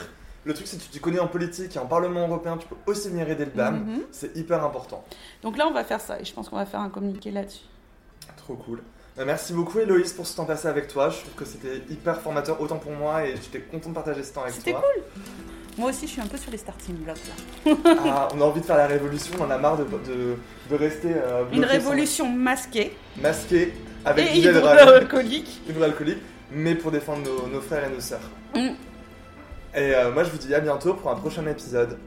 [0.44, 3.08] Le truc, c'est que tu connais en politique et en Parlement européen, tu peux aussi
[3.08, 3.80] venir aider le BAM.
[3.84, 4.02] Mhm.
[4.12, 5.04] C'est hyper important.
[5.42, 7.64] Donc là on va faire ça et je pense qu'on va faire un communiqué là-dessus.
[8.36, 8.82] Trop cool.
[9.16, 11.08] Bah, merci beaucoup, Héloïse, pour ce temps passé avec toi.
[11.08, 14.32] Je trouve que c'était hyper formateur, autant pour moi, et j'étais content de partager ce
[14.34, 14.82] temps avec C'était toi.
[14.94, 15.02] cool.
[15.78, 17.16] Moi aussi, je suis un peu sur les starting blocks
[17.66, 17.74] là.
[18.06, 20.36] Ah, on a envie de faire la révolution, on en a marre de, de,
[20.70, 23.74] de rester euh, Une révolution masquée sans- masqué
[24.04, 25.60] avec et hydroalcoolique.
[25.68, 26.18] hydroalcoolique,
[26.52, 28.20] mais pour défendre nos, nos frères et nos sœurs.
[28.54, 28.58] Mm.
[28.58, 28.74] Et
[29.94, 31.98] euh, moi je vous dis à bientôt pour un prochain épisode.